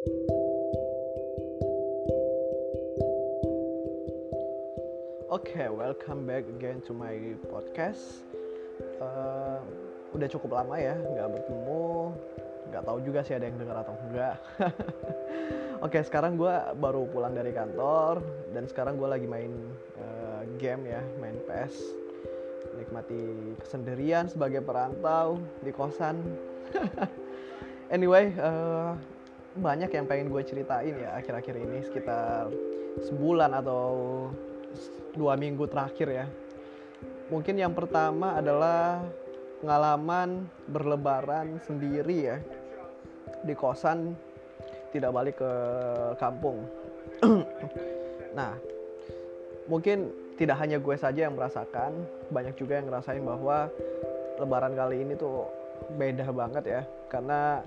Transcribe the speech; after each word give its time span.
Oke, 0.00 0.16
okay, 5.28 5.68
welcome 5.68 6.24
back 6.24 6.48
again 6.48 6.80
to 6.88 6.96
my 6.96 7.36
podcast. 7.52 8.24
Uh, 8.96 9.60
udah 10.16 10.24
cukup 10.32 10.56
lama 10.56 10.80
ya 10.80 10.96
nggak 10.96 11.28
bertemu, 11.36 12.16
nggak 12.72 12.84
tahu 12.88 12.98
juga 13.04 13.20
sih 13.28 13.36
ada 13.36 13.44
yang 13.44 13.60
dengar 13.60 13.84
atau 13.84 13.92
enggak. 14.08 14.40
Oke, 15.84 16.00
okay, 16.00 16.02
sekarang 16.08 16.40
gue 16.40 16.54
baru 16.80 17.04
pulang 17.12 17.36
dari 17.36 17.52
kantor 17.52 18.24
dan 18.56 18.64
sekarang 18.72 18.96
gue 18.96 19.04
lagi 19.04 19.28
main 19.28 19.52
uh, 20.00 20.48
game 20.56 20.88
ya, 20.88 21.04
main 21.20 21.36
PS. 21.44 21.76
Nikmati 22.80 23.52
kesendirian 23.60 24.32
sebagai 24.32 24.64
perantau 24.64 25.36
di 25.60 25.68
kosan. 25.76 26.24
anyway, 27.92 28.32
uh, 28.40 28.96
banyak 29.58 29.90
yang 29.90 30.06
pengen 30.06 30.30
gue 30.30 30.42
ceritain 30.46 30.94
ya 30.94 31.18
akhir-akhir 31.18 31.54
ini 31.58 31.78
sekitar 31.82 32.46
sebulan 33.02 33.50
atau 33.58 33.84
dua 35.14 35.34
minggu 35.34 35.66
terakhir 35.66 36.08
ya. 36.10 36.26
Mungkin 37.30 37.58
yang 37.58 37.74
pertama 37.74 38.38
adalah 38.38 39.02
pengalaman 39.62 40.46
berlebaran 40.70 41.58
sendiri 41.66 42.16
ya 42.34 42.38
di 43.42 43.54
kosan 43.54 44.14
tidak 44.90 45.10
balik 45.14 45.38
ke 45.38 45.52
kampung. 46.18 46.66
nah, 48.38 48.54
mungkin 49.70 50.10
tidak 50.34 50.58
hanya 50.58 50.82
gue 50.82 50.96
saja 50.98 51.28
yang 51.28 51.36
merasakan, 51.38 51.92
banyak 52.32 52.54
juga 52.58 52.80
yang 52.80 52.90
ngerasain 52.90 53.22
bahwa 53.22 53.70
lebaran 54.40 54.74
kali 54.74 55.04
ini 55.04 55.14
tuh 55.14 55.46
beda 56.00 56.28
banget 56.32 56.64
ya 56.64 56.82
karena 57.08 57.64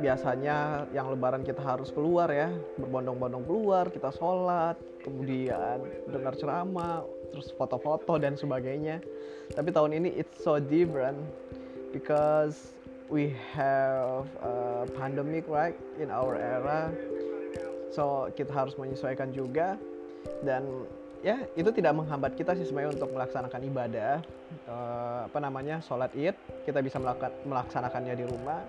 biasanya 0.00 0.88
yang 0.96 1.12
lebaran 1.12 1.44
kita 1.44 1.60
harus 1.60 1.92
keluar 1.92 2.32
ya 2.32 2.48
berbondong-bondong 2.80 3.44
keluar 3.44 3.92
kita 3.92 4.10
sholat 4.16 4.80
kemudian 5.04 5.84
dengar 6.08 6.34
ceramah 6.36 7.04
terus 7.30 7.54
foto-foto 7.54 8.18
dan 8.18 8.34
sebagainya. 8.34 8.98
Tapi 9.54 9.70
tahun 9.70 10.02
ini 10.02 10.18
it's 10.18 10.42
so 10.42 10.58
different 10.58 11.16
because 11.94 12.74
we 13.10 13.34
have 13.54 14.26
a 14.42 14.86
pandemic 14.98 15.46
right 15.46 15.78
in 15.98 16.10
our 16.10 16.38
era. 16.38 16.90
So 17.90 18.30
kita 18.34 18.50
harus 18.50 18.74
menyesuaikan 18.78 19.34
juga. 19.34 19.78
Dan 20.44 20.84
ya 21.24 21.40
itu 21.56 21.70
tidak 21.72 21.96
menghambat 21.96 22.36
kita 22.36 22.54
sih 22.58 22.66
sebenarnya 22.68 22.98
untuk 22.98 23.10
melaksanakan 23.14 23.60
ibadah. 23.66 24.14
Uh, 24.66 25.26
apa 25.30 25.38
namanya 25.38 25.78
sholat 25.78 26.10
id 26.18 26.34
kita 26.66 26.82
bisa 26.82 26.98
melaksanakannya 27.46 28.14
di 28.18 28.26
rumah 28.26 28.60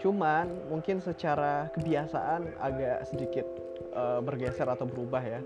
Cuman 0.00 0.48
mungkin 0.72 0.98
secara 1.04 1.68
kebiasaan 1.76 2.56
agak 2.56 3.04
sedikit 3.12 3.44
uh, 3.92 4.24
bergeser 4.24 4.64
atau 4.64 4.88
berubah 4.88 5.20
ya. 5.20 5.40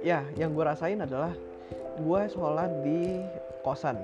Ya, 0.00 0.24
yang 0.40 0.56
gue 0.56 0.64
rasain 0.64 1.04
adalah 1.04 1.36
gue 2.00 2.20
sholat 2.32 2.72
di 2.80 3.20
kosan. 3.60 4.00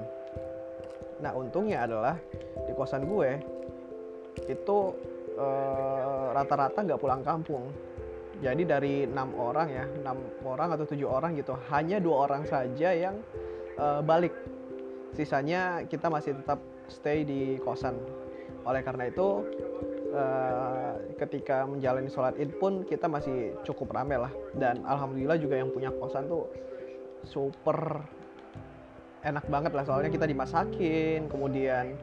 Nah, 1.24 1.32
untungnya 1.32 1.88
adalah 1.88 2.20
di 2.68 2.76
kosan 2.76 3.08
gue 3.08 3.40
itu 4.44 4.78
uh, 5.40 6.36
rata-rata 6.36 6.84
nggak 6.84 7.00
pulang 7.00 7.24
kampung. 7.24 7.72
Jadi 8.44 8.68
dari 8.68 8.94
enam 9.08 9.32
orang 9.40 9.68
ya, 9.72 9.88
enam 9.88 10.20
orang 10.44 10.76
atau 10.76 10.84
tujuh 10.84 11.08
orang 11.08 11.40
gitu, 11.40 11.56
hanya 11.72 11.96
dua 11.96 12.28
orang 12.28 12.44
saja 12.44 12.92
yang 12.92 13.16
uh, 13.80 14.04
balik. 14.04 14.36
Sisanya 15.16 15.88
kita 15.88 16.12
masih 16.12 16.36
tetap 16.36 16.60
stay 16.92 17.24
di 17.24 17.56
kosan 17.64 17.96
oleh 18.66 18.82
karena 18.82 19.06
itu 19.06 19.46
uh, 20.10 20.98
ketika 21.22 21.62
menjalani 21.64 22.10
sholat 22.10 22.34
id 22.34 22.58
pun 22.58 22.82
kita 22.82 23.06
masih 23.06 23.54
cukup 23.62 23.94
rame 23.94 24.18
lah. 24.18 24.32
Dan 24.58 24.82
alhamdulillah 24.82 25.38
juga 25.38 25.56
yang 25.62 25.70
punya 25.70 25.94
kosan 25.94 26.26
tuh 26.26 26.50
super 27.22 28.02
enak 29.22 29.46
banget 29.46 29.72
lah. 29.72 29.86
Soalnya 29.86 30.10
kita 30.10 30.26
dimasakin 30.26 31.30
kemudian 31.30 31.94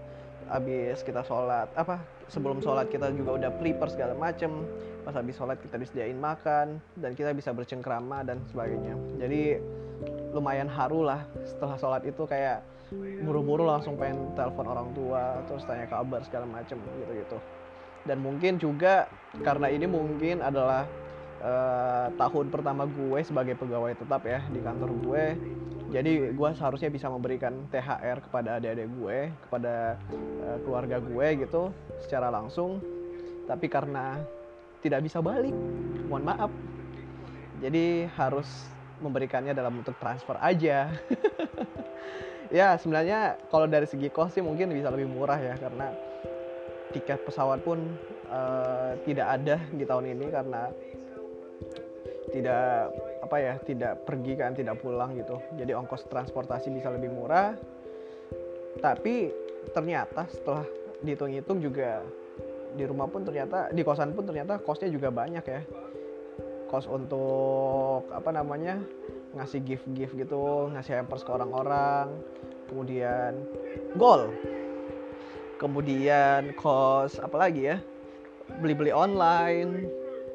habis 0.47 0.99
kita 1.03 1.23
sholat 1.23 1.71
apa 1.75 1.99
sebelum 2.27 2.59
sholat 2.59 2.91
kita 2.91 3.11
juga 3.15 3.43
udah 3.43 3.51
prepare 3.59 3.91
segala 3.91 4.15
macem. 4.15 4.63
Pas 5.03 5.11
habis 5.19 5.35
sholat 5.35 5.59
kita 5.59 5.75
disediain 5.75 6.15
makan 6.15 6.79
dan 6.95 7.11
kita 7.11 7.35
bisa 7.35 7.51
bercengkrama 7.51 8.23
dan 8.23 8.39
sebagainya. 8.47 8.95
Jadi 9.19 9.59
lumayan 10.31 10.71
haru 10.71 11.05
lah 11.05 11.27
setelah 11.43 11.75
sholat 11.75 12.07
itu 12.07 12.23
kayak 12.23 12.63
buru-buru 13.23 13.63
langsung 13.67 13.95
pengen 13.95 14.35
telepon 14.35 14.67
orang 14.67 14.89
tua 14.91 15.39
terus 15.47 15.63
tanya 15.63 15.87
kabar 15.87 16.21
segala 16.27 16.45
macem 16.49 16.77
gitu 16.79 17.13
gitu 17.15 17.37
dan 18.03 18.19
mungkin 18.19 18.59
juga 18.59 19.07
karena 19.41 19.71
ini 19.71 19.87
mungkin 19.87 20.43
adalah 20.43 20.83
uh, 21.39 22.11
tahun 22.19 22.51
pertama 22.51 22.83
gue 22.83 23.19
sebagai 23.23 23.55
pegawai 23.55 23.95
tetap 23.95 24.27
ya 24.27 24.43
di 24.51 24.59
kantor 24.59 24.91
gue 25.07 25.23
jadi 25.93 26.33
gue 26.33 26.49
seharusnya 26.57 26.89
bisa 26.89 27.05
memberikan 27.05 27.69
THR 27.69 28.25
kepada 28.25 28.57
adik-adik 28.57 28.89
gue 28.97 29.29
kepada 29.45 30.01
uh, 30.41 30.57
keluarga 30.65 30.97
gue 30.97 31.45
gitu 31.45 31.69
secara 32.01 32.33
langsung. 32.33 32.81
Tapi 33.45 33.69
karena 33.69 34.17
tidak 34.81 35.05
bisa 35.05 35.21
balik 35.21 35.53
mohon 36.09 36.25
maaf. 36.25 36.49
Jadi 37.61 38.09
harus 38.17 38.49
memberikannya 39.05 39.53
dalam 39.53 39.77
bentuk 39.77 39.93
transfer 40.01 40.33
aja 40.41 40.89
ya 42.53 42.77
sebenarnya 42.77 43.41
kalau 43.49 43.65
dari 43.65 43.89
segi 43.89 44.13
cost 44.13 44.37
sih 44.37 44.45
mungkin 44.45 44.69
bisa 44.69 44.93
lebih 44.93 45.09
murah 45.09 45.41
ya 45.41 45.57
karena 45.57 45.89
tiket 46.93 47.25
pesawat 47.25 47.65
pun 47.65 47.81
uh, 48.29 48.93
tidak 49.03 49.27
ada 49.41 49.57
di 49.73 49.83
tahun 49.83 50.13
ini 50.13 50.29
karena 50.29 50.69
tidak 52.29 52.93
apa 53.25 53.37
ya 53.41 53.53
tidak 53.65 54.05
pergi 54.05 54.33
kan 54.37 54.53
tidak 54.53 54.77
pulang 54.81 55.17
gitu. 55.17 55.41
Jadi 55.57 55.73
ongkos 55.73 56.05
transportasi 56.09 56.69
bisa 56.69 56.93
lebih 56.93 57.09
murah. 57.13 57.57
Tapi 58.81 59.29
ternyata 59.73 60.29
setelah 60.29 60.65
dihitung-hitung 61.01 61.61
juga 61.61 62.01
di 62.73 62.85
rumah 62.89 63.05
pun 63.05 63.21
ternyata 63.21 63.69
di 63.69 63.85
kosan 63.85 64.17
pun 64.17 64.25
ternyata 64.25 64.57
kosnya 64.61 64.89
juga 64.89 65.13
banyak 65.13 65.45
ya. 65.45 65.61
Kos 66.69 66.89
untuk 66.89 68.09
apa 68.09 68.33
namanya 68.33 68.81
ngasih 69.33 69.59
gift 69.65 69.85
gift 69.97 70.13
gitu 70.13 70.69
ngasih 70.73 71.01
hampers 71.01 71.25
ke 71.25 71.31
orang-orang 71.33 72.09
kemudian 72.69 73.37
gol. 73.97 74.29
Kemudian 75.61 76.57
kos 76.59 77.21
apa 77.21 77.47
lagi 77.47 77.71
ya 77.71 77.77
beli-beli 78.59 78.91
online 78.91 79.87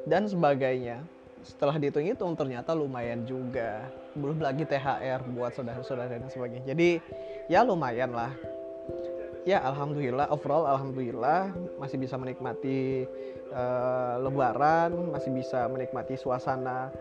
dan 0.09 0.25
sebagainya. 0.25 1.03
Setelah 1.43 1.77
dihitung-hitung 1.79 2.35
ternyata 2.35 2.73
lumayan 2.73 3.23
juga. 3.23 3.87
Belum 4.17 4.41
lagi 4.41 4.65
THR 4.65 5.21
buat 5.35 5.53
saudara-saudara 5.53 6.19
dan 6.19 6.31
sebagainya. 6.31 6.65
Jadi 6.73 6.89
ya 7.47 7.61
lumayan 7.61 8.11
lah. 8.11 8.33
Ya 9.47 9.63
alhamdulillah 9.63 10.27
overall 10.33 10.67
alhamdulillah 10.67 11.55
masih 11.79 11.95
bisa 11.95 12.19
menikmati 12.19 13.07
uh, 13.55 14.19
lebaran 14.19 14.91
masih 15.15 15.31
bisa 15.31 15.65
menikmati 15.71 16.19
suasana 16.19 16.91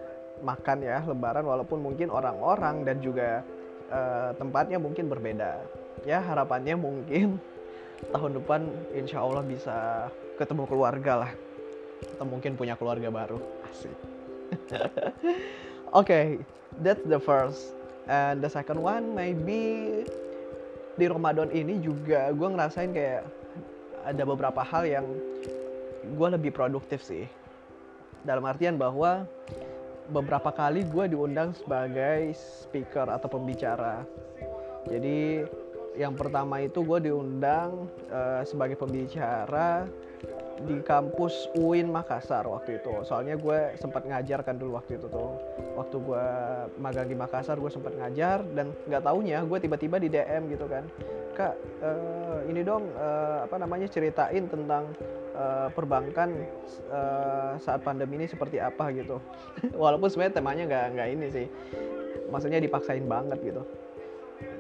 makan 0.43 0.78
ya 0.84 1.03
lebaran 1.04 1.44
walaupun 1.44 1.78
mungkin 1.82 2.09
orang-orang 2.10 2.87
dan 2.87 3.03
juga 3.03 3.43
uh, 3.91 4.31
tempatnya 4.37 4.78
mungkin 4.78 5.10
berbeda. 5.10 5.59
Ya 6.06 6.22
harapannya 6.22 6.78
mungkin 6.78 7.38
tahun 8.15 8.38
depan 8.43 8.60
insya 8.94 9.22
Allah 9.25 9.43
bisa 9.43 10.09
ketemu 10.38 10.65
keluarga 10.71 11.26
lah. 11.26 11.32
Atau 12.15 12.26
mungkin 12.31 12.54
punya 12.54 12.78
keluarga 12.78 13.10
baru. 13.10 13.43
Oke 13.43 13.91
okay, 16.00 16.26
that's 16.82 17.03
the 17.06 17.19
first. 17.19 17.75
And 18.09 18.41
the 18.41 18.49
second 18.49 18.81
one 18.81 19.12
maybe 19.12 20.03
di 20.99 21.06
Ramadan 21.06 21.53
ini 21.55 21.78
juga 21.78 22.32
gue 22.32 22.49
ngerasain 22.49 22.91
kayak 22.91 23.22
ada 24.03 24.22
beberapa 24.25 24.65
hal 24.65 24.88
yang 24.88 25.06
gue 26.16 26.28
lebih 26.32 26.55
produktif 26.55 27.05
sih. 27.05 27.28
Dalam 28.25 28.43
artian 28.49 28.81
bahwa 28.81 29.29
beberapa 30.08 30.49
kali 30.52 30.88
gue 30.88 31.05
diundang 31.12 31.52
sebagai 31.52 32.32
speaker 32.34 33.08
atau 33.12 33.28
pembicara. 33.28 34.05
Jadi 34.88 35.44
yang 35.99 36.14
pertama 36.16 36.62
itu 36.64 36.81
gue 36.81 37.10
diundang 37.10 37.90
uh, 38.08 38.40
sebagai 38.46 38.78
pembicara 38.78 39.84
di 40.66 40.82
kampus 40.82 41.50
UIN 41.55 41.90
Makassar 41.90 42.43
waktu 42.49 42.82
itu. 42.82 42.90
Soalnya 43.06 43.38
gue 43.38 43.78
sempat 43.78 44.02
ngajar 44.06 44.43
kan 44.43 44.58
dulu 44.58 44.78
waktu 44.81 44.99
itu 44.99 45.06
tuh. 45.06 45.38
Waktu 45.78 45.96
gue 46.02 46.26
magang 46.82 47.06
di 47.06 47.14
Makassar 47.14 47.60
gue 47.60 47.70
sempat 47.70 47.94
ngajar 47.94 48.43
dan 48.56 48.75
nggak 48.90 49.02
taunya 49.05 49.44
gue 49.46 49.58
tiba-tiba 49.60 49.96
di 50.02 50.08
DM 50.10 50.50
gitu 50.50 50.66
kan. 50.66 50.82
Kak 51.38 51.55
uh, 51.87 52.43
ini 52.50 52.67
dong 52.67 52.90
uh, 52.99 53.46
apa 53.46 53.62
namanya 53.62 53.87
ceritain 53.87 54.50
tentang 54.50 54.90
uh, 55.38 55.70
perbankan 55.70 56.35
uh, 56.90 57.55
saat 57.62 57.87
pandemi 57.87 58.19
ini 58.19 58.26
seperti 58.26 58.58
apa 58.58 58.90
gitu. 58.90 59.23
Walaupun 59.82 60.11
sebenarnya 60.11 60.35
temanya 60.43 60.64
nggak 60.67 60.87
nggak 60.99 61.08
ini 61.14 61.26
sih. 61.31 61.46
Maksudnya 62.26 62.58
dipaksain 62.58 63.06
banget 63.06 63.38
gitu. 63.55 63.62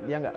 Dia 0.06 0.22
nggak 0.22 0.36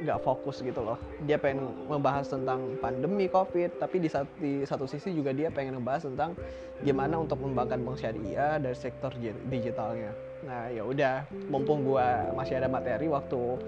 nggak 0.00 0.18
fokus 0.24 0.64
gitu 0.64 0.80
loh. 0.80 0.96
Dia 1.28 1.36
pengen 1.36 1.72
membahas 1.92 2.24
tentang 2.24 2.80
pandemi 2.80 3.28
covid 3.28 3.76
tapi 3.76 4.00
di, 4.00 4.08
satu, 4.08 4.32
di 4.40 4.64
satu 4.64 4.88
sisi 4.88 5.12
juga 5.12 5.36
dia 5.36 5.52
pengen 5.52 5.76
membahas 5.76 6.08
tentang 6.08 6.32
gimana 6.80 7.20
untuk 7.20 7.36
mengembangkan 7.44 7.84
bank 7.84 8.00
syariah 8.00 8.56
dari 8.56 8.76
sektor 8.76 9.12
digitalnya. 9.52 10.16
Nah 10.48 10.72
ya 10.72 10.88
udah 10.88 11.28
mumpung 11.52 11.84
gue 11.84 12.08
masih 12.32 12.64
ada 12.64 12.68
materi 12.72 13.12
waktu 13.12 13.60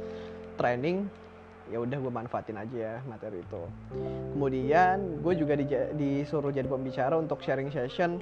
training 0.56 1.27
ya 1.68 1.78
udah 1.84 1.98
gue 2.00 2.12
manfaatin 2.12 2.56
aja 2.56 3.00
materi 3.04 3.44
itu. 3.44 3.62
Kemudian 4.34 5.20
gue 5.20 5.34
juga 5.36 5.54
di, 5.56 5.64
disuruh 5.96 6.52
jadi 6.52 6.68
pembicara 6.68 7.14
untuk 7.20 7.44
sharing 7.44 7.68
session 7.68 8.20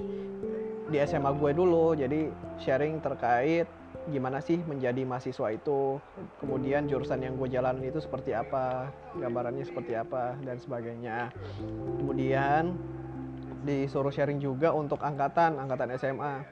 di 0.91 0.97
SMA 1.03 1.31
gue 1.35 1.51
dulu. 1.55 1.95
Jadi 1.95 2.27
sharing 2.59 2.99
terkait 2.99 3.67
gimana 4.07 4.39
sih 4.39 4.59
menjadi 4.63 5.03
mahasiswa 5.03 5.47
itu. 5.51 5.99
Kemudian 6.39 6.87
jurusan 6.87 7.23
yang 7.23 7.35
gue 7.39 7.47
jalanin 7.51 7.87
itu 7.87 7.99
seperti 8.03 8.35
apa 8.35 8.91
gambarannya 9.15 9.63
seperti 9.63 9.95
apa 9.95 10.35
dan 10.43 10.59
sebagainya. 10.59 11.31
Kemudian 12.03 12.75
disuruh 13.67 14.11
sharing 14.11 14.39
juga 14.39 14.71
untuk 14.71 15.03
angkatan 15.03 15.59
angkatan 15.59 15.91
SMA 15.99 16.43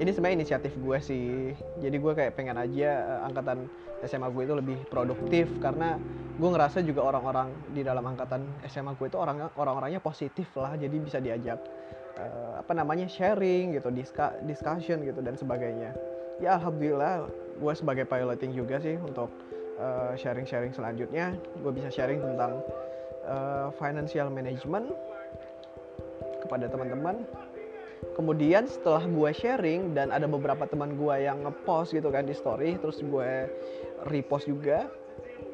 ini 0.00 0.10
sebenarnya 0.12 0.36
inisiatif 0.44 0.72
gue 0.76 0.98
sih. 1.00 1.52
Jadi 1.80 1.96
gue 1.96 2.12
kayak 2.12 2.32
pengen 2.36 2.56
aja 2.56 3.20
uh, 3.20 3.28
angkatan 3.28 3.68
SMA 4.04 4.28
gue 4.32 4.42
itu 4.48 4.54
lebih 4.56 4.78
produktif 4.88 5.46
karena 5.60 6.00
gue 6.40 6.48
ngerasa 6.48 6.80
juga 6.80 7.04
orang-orang 7.04 7.52
di 7.76 7.84
dalam 7.84 8.04
angkatan 8.04 8.44
SMA 8.64 8.96
gue 8.96 9.12
itu 9.12 9.18
orang 9.20 9.52
orang-orangnya 9.56 10.00
positif 10.00 10.48
lah. 10.56 10.76
Jadi 10.76 10.96
bisa 11.00 11.20
diajak 11.20 11.60
uh, 12.16 12.60
apa 12.60 12.72
namanya 12.72 13.08
sharing 13.08 13.76
gitu 13.76 13.92
discussion 14.44 15.04
gitu 15.04 15.20
dan 15.20 15.36
sebagainya. 15.36 15.92
Ya 16.40 16.56
alhamdulillah 16.56 17.28
gue 17.60 17.72
sebagai 17.76 18.08
piloting 18.08 18.56
juga 18.56 18.80
sih 18.80 18.96
untuk 18.96 19.28
uh, 19.76 20.16
sharing-sharing 20.16 20.72
selanjutnya 20.72 21.36
gue 21.60 21.72
bisa 21.72 21.92
sharing 21.92 22.24
tentang 22.24 22.64
uh, 23.28 23.68
financial 23.76 24.32
management 24.32 24.92
kepada 26.40 26.72
teman-teman 26.72 27.20
kemudian 28.16 28.64
setelah 28.68 29.04
gue 29.04 29.30
sharing 29.32 29.92
dan 29.92 30.12
ada 30.12 30.24
beberapa 30.24 30.64
teman 30.68 30.96
gue 30.96 31.14
yang 31.20 31.44
ngepost 31.44 31.92
gitu 31.96 32.08
kan 32.08 32.24
di 32.24 32.34
story 32.36 32.76
terus 32.80 33.00
gue 33.00 33.48
repost 34.08 34.48
juga 34.48 34.88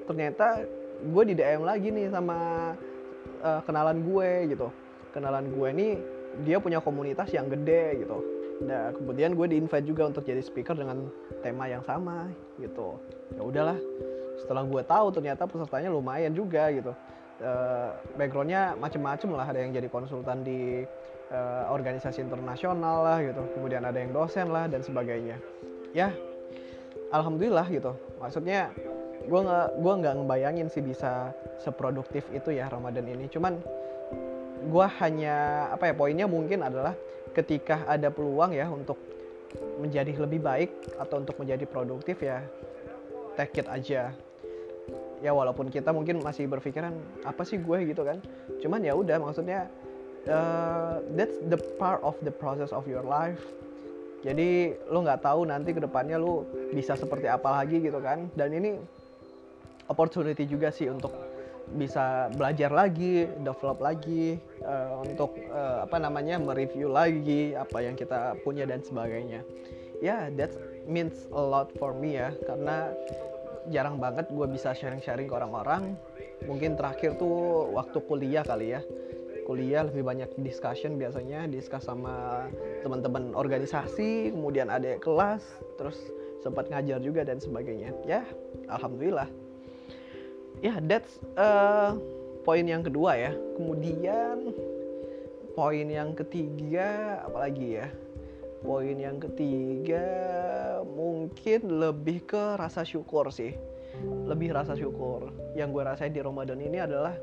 ternyata 0.06 0.62
gue 1.02 1.22
di 1.26 1.34
DM 1.34 1.66
lagi 1.66 1.90
nih 1.90 2.10
sama 2.10 2.38
uh, 3.42 3.60
kenalan 3.66 4.02
gue 4.06 4.54
gitu 4.54 4.68
kenalan 5.10 5.50
gue 5.50 5.68
ini 5.74 5.88
dia 6.46 6.60
punya 6.60 6.78
komunitas 6.78 7.32
yang 7.32 7.50
gede 7.50 8.04
gitu 8.06 8.36
Nah, 8.64 8.88
kemudian 8.96 9.36
gue 9.36 9.46
di-invite 9.52 9.84
juga 9.84 10.08
untuk 10.08 10.24
jadi 10.24 10.40
speaker 10.40 10.72
dengan 10.72 11.12
tema 11.44 11.68
yang 11.68 11.84
sama 11.84 12.32
gitu. 12.56 12.96
Ya 13.36 13.42
udahlah. 13.44 13.76
Setelah 14.40 14.64
gue 14.64 14.82
tahu 14.84 15.06
ternyata 15.12 15.44
pesertanya 15.44 15.92
lumayan 15.92 16.32
juga 16.32 16.72
gitu. 16.72 16.96
Uh, 17.36 17.92
backgroundnya 18.16 18.72
macem-macem 18.80 19.28
lah. 19.36 19.44
Ada 19.44 19.60
yang 19.60 19.76
jadi 19.76 19.88
konsultan 19.92 20.40
di 20.40 20.88
uh, 21.30 21.70
organisasi 21.72 22.22
internasional 22.22 23.06
lah 23.06 23.18
gitu. 23.22 23.42
Kemudian 23.58 23.82
ada 23.86 23.98
yang 23.98 24.12
dosen 24.12 24.50
lah 24.50 24.66
dan 24.70 24.82
sebagainya. 24.82 25.38
Ya, 25.96 26.12
alhamdulillah 27.10 27.66
gitu. 27.72 27.94
Maksudnya 28.20 28.70
gue 29.26 29.40
nggak 29.42 29.68
gue 29.80 29.92
nggak 30.02 30.14
ngebayangin 30.22 30.68
sih 30.70 30.82
bisa 30.84 31.34
seproduktif 31.58 32.26
itu 32.30 32.54
ya 32.54 32.70
Ramadan 32.70 33.06
ini. 33.08 33.26
Cuman 33.30 33.58
gue 34.66 34.86
hanya 34.98 35.68
apa 35.70 35.90
ya 35.90 35.94
poinnya 35.94 36.26
mungkin 36.26 36.66
adalah 36.66 36.94
ketika 37.36 37.86
ada 37.86 38.10
peluang 38.10 38.56
ya 38.56 38.66
untuk 38.66 38.98
menjadi 39.78 40.12
lebih 40.16 40.40
baik 40.42 40.70
atau 40.98 41.22
untuk 41.22 41.36
menjadi 41.38 41.64
produktif 41.68 42.18
ya 42.24 42.42
take 43.36 43.60
it 43.62 43.68
aja 43.68 44.10
ya 45.20 45.30
walaupun 45.32 45.68
kita 45.68 45.92
mungkin 45.92 46.20
masih 46.20 46.48
berpikiran 46.48 46.92
apa 47.24 47.44
sih 47.44 47.60
gue 47.60 47.78
gitu 47.88 48.02
kan 48.04 48.20
cuman 48.60 48.80
ya 48.84 48.92
udah 48.96 49.16
maksudnya 49.20 49.68
uh, 50.28 51.02
that's 51.14 51.36
the 51.50 51.58
part 51.80 52.02
of 52.02 52.14
the 52.22 52.32
process 52.32 52.70
of 52.70 52.86
your 52.86 53.02
life 53.02 53.40
jadi 54.26 54.74
lo 54.90 55.06
nggak 55.06 55.22
tahu 55.22 55.46
nanti 55.46 55.70
ke 55.70 55.80
depannya 55.80 56.18
lo 56.18 56.46
bisa 56.74 56.98
seperti 56.98 57.30
apa 57.30 57.62
lagi 57.62 57.78
gitu 57.78 58.02
kan 58.02 58.26
dan 58.34 58.50
ini 58.50 58.80
opportunity 59.86 60.46
juga 60.46 60.74
sih 60.74 60.90
untuk 60.90 61.14
bisa 61.74 62.30
belajar 62.38 62.70
lagi, 62.70 63.26
develop 63.42 63.82
lagi 63.82 64.38
uh, 64.62 65.02
untuk 65.02 65.34
uh, 65.50 65.82
apa 65.82 65.98
namanya 65.98 66.38
mereview 66.38 66.86
lagi 66.86 67.58
apa 67.58 67.82
yang 67.82 67.98
kita 67.98 68.38
punya 68.46 68.62
dan 68.62 68.86
sebagainya. 68.86 69.42
Ya, 69.98 70.30
yeah, 70.30 70.36
that 70.38 70.54
means 70.86 71.26
a 71.34 71.42
lot 71.42 71.74
for 71.80 71.90
me 71.96 72.20
ya 72.20 72.30
karena 72.46 72.94
jarang 73.72 73.98
banget 73.98 74.30
gue 74.30 74.46
bisa 74.46 74.76
sharing-sharing 74.76 75.26
ke 75.26 75.34
orang-orang. 75.34 75.98
Mungkin 76.46 76.78
terakhir 76.78 77.18
tuh 77.18 77.66
waktu 77.74 77.98
kuliah 78.06 78.46
kali 78.46 78.78
ya. 78.78 78.80
Kuliah 79.46 79.86
lebih 79.86 80.02
banyak 80.02 80.26
discussion 80.42 80.98
biasanya, 80.98 81.46
discuss 81.46 81.86
sama 81.86 82.50
teman-teman 82.82 83.30
organisasi, 83.30 84.34
kemudian 84.34 84.66
ada 84.66 84.98
kelas, 84.98 85.46
terus 85.78 85.94
sempat 86.42 86.66
ngajar 86.66 86.98
juga 86.98 87.22
dan 87.22 87.38
sebagainya. 87.38 87.94
Ya, 88.02 88.26
alhamdulillah. 88.66 89.30
Ya 90.58 90.74
yeah, 90.74 90.76
that's 90.82 91.22
uh, 91.38 91.94
poin 92.42 92.66
yang 92.66 92.82
kedua 92.82 93.14
ya. 93.14 93.32
Kemudian 93.54 94.50
poin 95.54 95.86
yang 95.86 96.10
ketiga 96.18 97.22
apalagi 97.22 97.78
ya? 97.82 97.88
Poin 98.66 98.98
yang 98.98 99.22
ketiga 99.22 100.06
mungkin 100.82 101.82
lebih 101.82 102.26
ke 102.26 102.58
rasa 102.58 102.82
syukur 102.82 103.30
sih. 103.30 103.54
Lebih 104.26 104.58
rasa 104.58 104.74
syukur. 104.74 105.30
Yang 105.54 105.68
gue 105.70 105.82
rasain 105.86 106.10
di 106.10 106.18
Ramadan 106.18 106.58
ini 106.58 106.82
adalah 106.82 107.14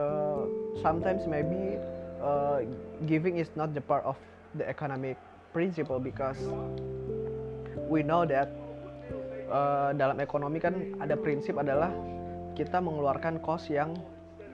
uh, 0.00 0.48
sometimes 0.80 1.28
maybe 1.28 1.76
uh, 2.24 2.64
giving 3.04 3.36
is 3.36 3.52
not 3.52 3.76
the 3.76 3.84
part 3.84 4.04
of 4.08 4.16
the 4.56 4.64
economic 4.64 5.20
principle 5.52 6.00
because 6.00 6.40
we 7.88 8.00
know 8.00 8.24
that 8.24 8.48
uh, 9.52 9.92
dalam 9.92 10.18
ekonomi 10.22 10.58
kan 10.62 10.96
ada 11.02 11.18
prinsip 11.18 11.60
adalah 11.60 11.92
kita 12.56 12.80
mengeluarkan 12.80 13.42
cost 13.44 13.68
yang 13.68 13.92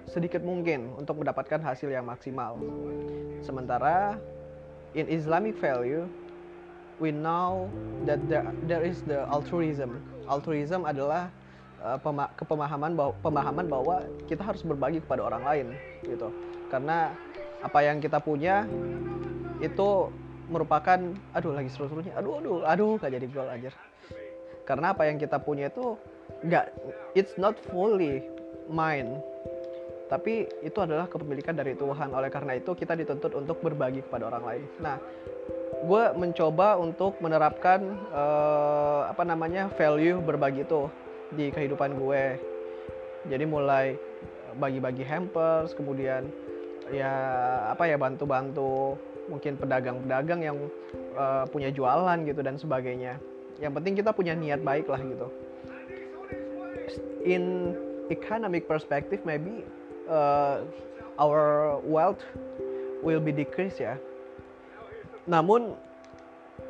sedikit 0.06 0.42
mungkin 0.42 0.94
untuk 0.94 1.18
mendapatkan 1.18 1.58
hasil 1.58 1.90
yang 1.90 2.06
maksimal. 2.06 2.58
Sementara 3.42 4.16
in 4.94 5.10
Islamic 5.10 5.58
value, 5.58 6.06
we 7.02 7.10
know 7.10 7.66
that 8.06 8.22
there, 8.30 8.46
there 8.70 8.84
is 8.86 9.02
the 9.04 9.26
altruism. 9.28 9.98
Altruism 10.30 10.86
adalah 10.86 11.28
pema 12.02 12.26
kepemahaman 12.34 12.92
bahwa, 12.98 13.12
pemahaman 13.22 13.66
bahwa 13.70 13.96
kita 14.26 14.42
harus 14.42 14.66
berbagi 14.66 14.98
kepada 15.02 15.22
orang 15.22 15.42
lain, 15.46 15.66
gitu. 16.02 16.28
Karena 16.66 17.14
apa 17.62 17.78
yang 17.86 18.02
kita 18.02 18.18
punya 18.18 18.66
itu 19.62 20.10
merupakan, 20.50 20.98
aduh 21.32 21.54
lagi 21.54 21.70
seru-serunya, 21.70 22.14
aduh 22.18 22.42
aduh 22.42 22.56
aduh 22.66 22.92
gak 22.98 23.14
jadi 23.14 23.26
gol 23.30 23.50
aja 23.50 23.70
karena 24.66 24.92
apa 24.92 25.06
yang 25.06 25.16
kita 25.16 25.38
punya 25.38 25.70
itu 25.70 25.94
nggak 26.42 26.74
it's 27.14 27.38
not 27.38 27.54
fully 27.70 28.26
mine. 28.66 29.22
Tapi 30.06 30.46
itu 30.62 30.78
adalah 30.78 31.10
kepemilikan 31.10 31.54
dari 31.54 31.74
Tuhan. 31.74 32.14
Oleh 32.14 32.30
karena 32.30 32.58
itu 32.58 32.74
kita 32.74 32.94
dituntut 32.94 33.34
untuk 33.34 33.58
berbagi 33.62 34.06
kepada 34.06 34.30
orang 34.30 34.44
lain. 34.44 34.64
Nah 34.82 34.98
gue 35.76 36.04
mencoba 36.18 36.78
untuk 36.78 37.18
menerapkan 37.22 37.78
uh, 38.10 39.06
apa 39.06 39.22
namanya 39.22 39.70
value 39.78 40.18
berbagi 40.18 40.66
itu 40.66 40.90
di 41.34 41.50
kehidupan 41.50 41.98
gue. 41.98 42.38
Jadi 43.26 43.44
mulai 43.48 43.98
bagi-bagi 44.56 45.02
hampers 45.02 45.74
kemudian 45.74 46.30
ya 46.88 47.12
apa 47.74 47.90
ya 47.90 47.98
bantu-bantu 47.98 48.94
mungkin 49.26 49.58
pedagang-pedagang 49.58 50.40
yang 50.46 50.56
uh, 51.18 51.42
punya 51.50 51.74
jualan 51.74 52.22
gitu 52.22 52.40
dan 52.46 52.54
sebagainya. 52.54 53.18
Yang 53.58 53.72
penting 53.82 53.94
kita 53.98 54.10
punya 54.14 54.38
niat 54.38 54.62
baik 54.62 54.86
lah 54.86 55.02
gitu. 55.02 55.26
In 57.26 57.74
economic 58.06 58.70
perspective 58.70 59.26
maybe 59.26 59.66
uh, 60.06 60.62
our 61.18 61.76
wealth 61.82 62.22
will 63.02 63.18
be 63.18 63.34
decreased 63.34 63.82
ya. 63.82 63.98
Namun 65.26 65.74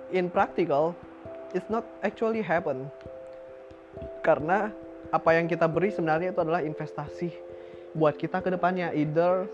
in 0.08 0.32
practical 0.32 0.96
it's 1.52 1.68
not 1.68 1.84
actually 2.00 2.40
happen 2.40 2.88
karena 4.26 4.74
apa 5.14 5.30
yang 5.38 5.46
kita 5.46 5.70
beri 5.70 5.94
sebenarnya 5.94 6.34
itu 6.34 6.40
adalah 6.42 6.66
investasi 6.66 7.30
buat 7.94 8.18
kita 8.18 8.42
ke 8.42 8.50
depannya 8.50 8.90
either 8.90 9.46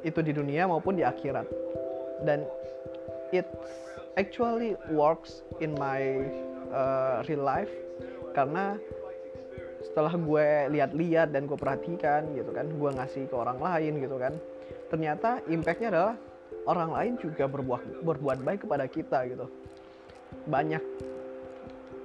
itu 0.00 0.24
di 0.24 0.32
dunia 0.32 0.64
maupun 0.64 0.96
di 0.96 1.04
akhirat. 1.04 1.44
Dan 2.24 2.48
it 3.36 3.44
actually 4.16 4.74
works 4.88 5.44
in 5.60 5.76
my 5.76 6.24
uh, 6.72 7.20
real 7.28 7.44
life 7.44 7.70
karena 8.32 8.80
setelah 9.84 10.12
gue 10.16 10.46
lihat-lihat 10.76 11.32
dan 11.32 11.48
gue 11.48 11.56
perhatikan 11.56 12.28
gitu 12.36 12.52
kan 12.52 12.68
gue 12.68 12.90
ngasih 13.00 13.26
ke 13.26 13.34
orang 13.34 13.58
lain 13.58 13.96
gitu 13.98 14.20
kan 14.20 14.36
ternyata 14.92 15.40
impactnya 15.48 15.88
adalah 15.88 16.14
orang 16.68 16.90
lain 16.92 17.12
juga 17.16 17.48
berbuat 17.48 18.04
berbuat 18.04 18.38
baik 18.44 18.68
kepada 18.68 18.84
kita 18.86 19.24
gitu. 19.30 19.46
Banyak 20.46 20.84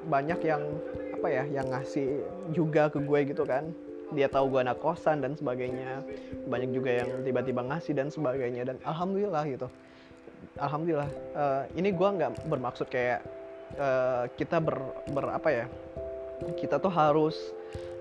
banyak 0.08 0.40
yang 0.46 0.64
apa 1.25 1.41
ya 1.41 1.58
yang 1.58 1.74
ngasih 1.74 2.22
juga 2.53 2.86
ke 2.94 3.01
gue 3.01 3.34
gitu 3.34 3.50
kan. 3.50 3.74
Dia 4.13 4.29
tahu 4.29 4.53
gue 4.53 4.62
anak 4.62 4.77
kosan 4.77 5.25
dan 5.25 5.34
sebagainya. 5.34 6.05
Banyak 6.46 6.70
juga 6.70 7.01
yang 7.01 7.25
tiba-tiba 7.25 7.65
ngasih 7.65 7.98
dan 7.98 8.13
sebagainya. 8.13 8.62
Dan 8.62 8.77
alhamdulillah 8.86 9.41
gitu. 9.50 9.65
Alhamdulillah. 10.62 11.10
Uh, 11.34 11.65
ini 11.74 11.89
gue 11.89 12.05
nggak 12.05 12.46
bermaksud 12.46 12.94
kayak 12.94 13.25
uh, 13.82 14.29
kita 14.38 14.62
ber, 14.62 14.77
ber 15.10 15.34
apa 15.34 15.50
ya 15.50 15.65
kita 16.62 16.77
tuh 16.77 16.94
harus 16.94 17.34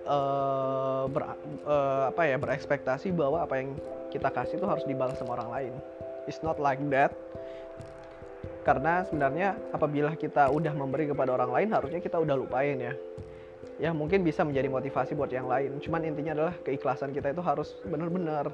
uh, 0.04 1.08
ber, 1.08 1.24
uh, 1.64 2.12
apa 2.12 2.28
ya 2.28 2.36
berekspektasi 2.36 3.08
bahwa 3.08 3.40
apa 3.40 3.56
yang 3.56 3.72
kita 4.12 4.28
kasih 4.28 4.60
tuh 4.60 4.68
harus 4.68 4.84
dibalas 4.84 5.16
sama 5.16 5.40
orang 5.40 5.48
lain. 5.48 5.72
It's 6.28 6.44
not 6.44 6.60
like 6.60 6.84
that 6.92 7.16
karena 8.64 9.04
sebenarnya 9.04 9.60
apabila 9.70 10.16
kita 10.16 10.48
udah 10.48 10.72
memberi 10.72 11.04
kepada 11.06 11.36
orang 11.36 11.52
lain 11.52 11.68
harusnya 11.76 12.00
kita 12.00 12.16
udah 12.16 12.34
lupain 12.34 12.80
ya. 12.80 12.96
Ya 13.76 13.90
mungkin 13.92 14.24
bisa 14.24 14.40
menjadi 14.40 14.72
motivasi 14.72 15.12
buat 15.12 15.28
yang 15.28 15.44
lain. 15.44 15.76
Cuman 15.84 16.02
intinya 16.08 16.32
adalah 16.32 16.54
keikhlasan 16.64 17.12
kita 17.12 17.36
itu 17.36 17.42
harus 17.44 17.76
benar-benar 17.84 18.48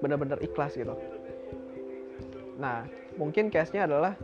benar-benar 0.00 0.40
ikhlas 0.40 0.74
gitu. 0.74 0.96
Nah 2.56 2.88
mungkin 3.20 3.52
case-nya 3.52 3.84
adalah 3.84 4.16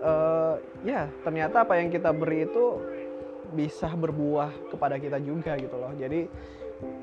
uh, 0.00 0.56
ya 0.80 1.12
ternyata 1.22 1.68
apa 1.68 1.76
yang 1.76 1.92
kita 1.92 2.16
beri 2.16 2.48
itu 2.48 2.80
bisa 3.52 3.92
berbuah 3.92 4.72
kepada 4.72 4.96
kita 4.96 5.20
juga 5.20 5.60
gitu 5.60 5.76
loh. 5.76 5.92
Jadi 5.92 6.24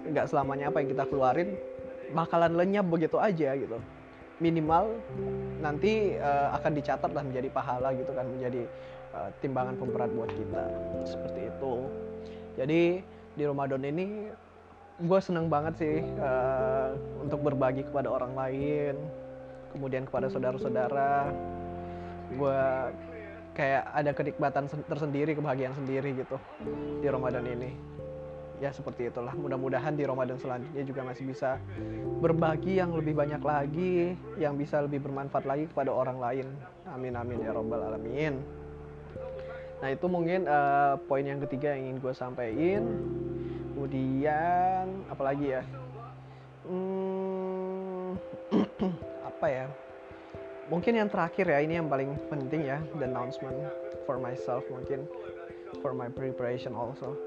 nggak 0.10 0.26
selamanya 0.26 0.74
apa 0.74 0.82
yang 0.82 0.90
kita 0.90 1.06
keluarin 1.06 1.54
bakalan 2.16 2.58
lenyap 2.58 2.88
begitu 2.88 3.22
aja 3.22 3.54
gitu 3.54 3.78
minimal 4.38 4.94
nanti 5.58 6.14
uh, 6.18 6.54
akan 6.58 6.72
dicatat 6.78 7.12
lah 7.12 7.24
menjadi 7.26 7.50
pahala 7.50 7.90
gitu 7.98 8.14
kan 8.14 8.26
menjadi 8.30 8.70
uh, 9.18 9.30
timbangan 9.42 9.76
pemberat 9.78 10.10
buat 10.14 10.30
kita. 10.30 10.64
Seperti 11.06 11.50
itu. 11.50 11.74
Jadi 12.58 12.82
di 13.38 13.44
Ramadan 13.46 13.82
ini 13.86 14.30
gue 14.98 15.20
seneng 15.22 15.50
banget 15.50 15.74
sih 15.78 15.98
uh, 16.18 16.94
untuk 17.22 17.46
berbagi 17.46 17.86
kepada 17.86 18.10
orang 18.10 18.34
lain 18.34 18.96
kemudian 19.74 20.06
kepada 20.06 20.30
saudara-saudara. 20.30 21.34
Gue 22.34 22.62
kayak 23.58 23.90
ada 23.90 24.12
kenikmatan 24.14 24.70
tersendiri 24.86 25.34
kebahagiaan 25.34 25.74
sendiri 25.74 26.14
gitu 26.14 26.38
di 27.02 27.08
Ramadan 27.10 27.42
ini 27.42 27.97
ya 28.58 28.74
seperti 28.74 29.10
itulah. 29.10 29.34
Mudah-mudahan 29.38 29.94
di 29.94 30.04
Ramadan 30.06 30.38
selanjutnya 30.42 30.84
juga 30.86 31.02
masih 31.06 31.30
bisa 31.30 31.62
berbagi 32.20 32.82
yang 32.82 32.94
lebih 32.94 33.14
banyak 33.14 33.42
lagi 33.42 34.18
yang 34.42 34.58
bisa 34.58 34.82
lebih 34.82 35.06
bermanfaat 35.06 35.46
lagi 35.46 35.66
kepada 35.70 35.94
orang 35.94 36.18
lain. 36.18 36.48
Amin 36.90 37.14
amin 37.14 37.46
ya 37.46 37.54
robbal 37.54 37.94
alamin. 37.94 38.42
Nah 39.78 39.90
itu 39.94 40.06
mungkin 40.10 40.50
uh, 40.50 40.98
poin 41.06 41.22
yang 41.22 41.38
ketiga 41.46 41.78
yang 41.78 41.94
ingin 41.94 41.98
gue 42.02 42.14
sampaikan. 42.18 42.84
Kemudian 43.78 45.06
apalagi 45.14 45.54
ya? 45.54 45.62
Hmm, 46.66 48.18
apa 49.30 49.48
ya? 49.48 49.66
Mungkin 50.68 51.00
yang 51.00 51.08
terakhir 51.08 51.48
ya 51.48 51.62
ini 51.62 51.80
yang 51.80 51.88
paling 51.88 52.18
penting 52.28 52.68
ya 52.68 52.82
the 52.98 53.06
announcement 53.06 53.56
for 54.10 54.20
myself 54.20 54.66
mungkin 54.68 55.06
for 55.80 55.96
my 55.96 56.12
preparation 56.12 56.76
also 56.76 57.27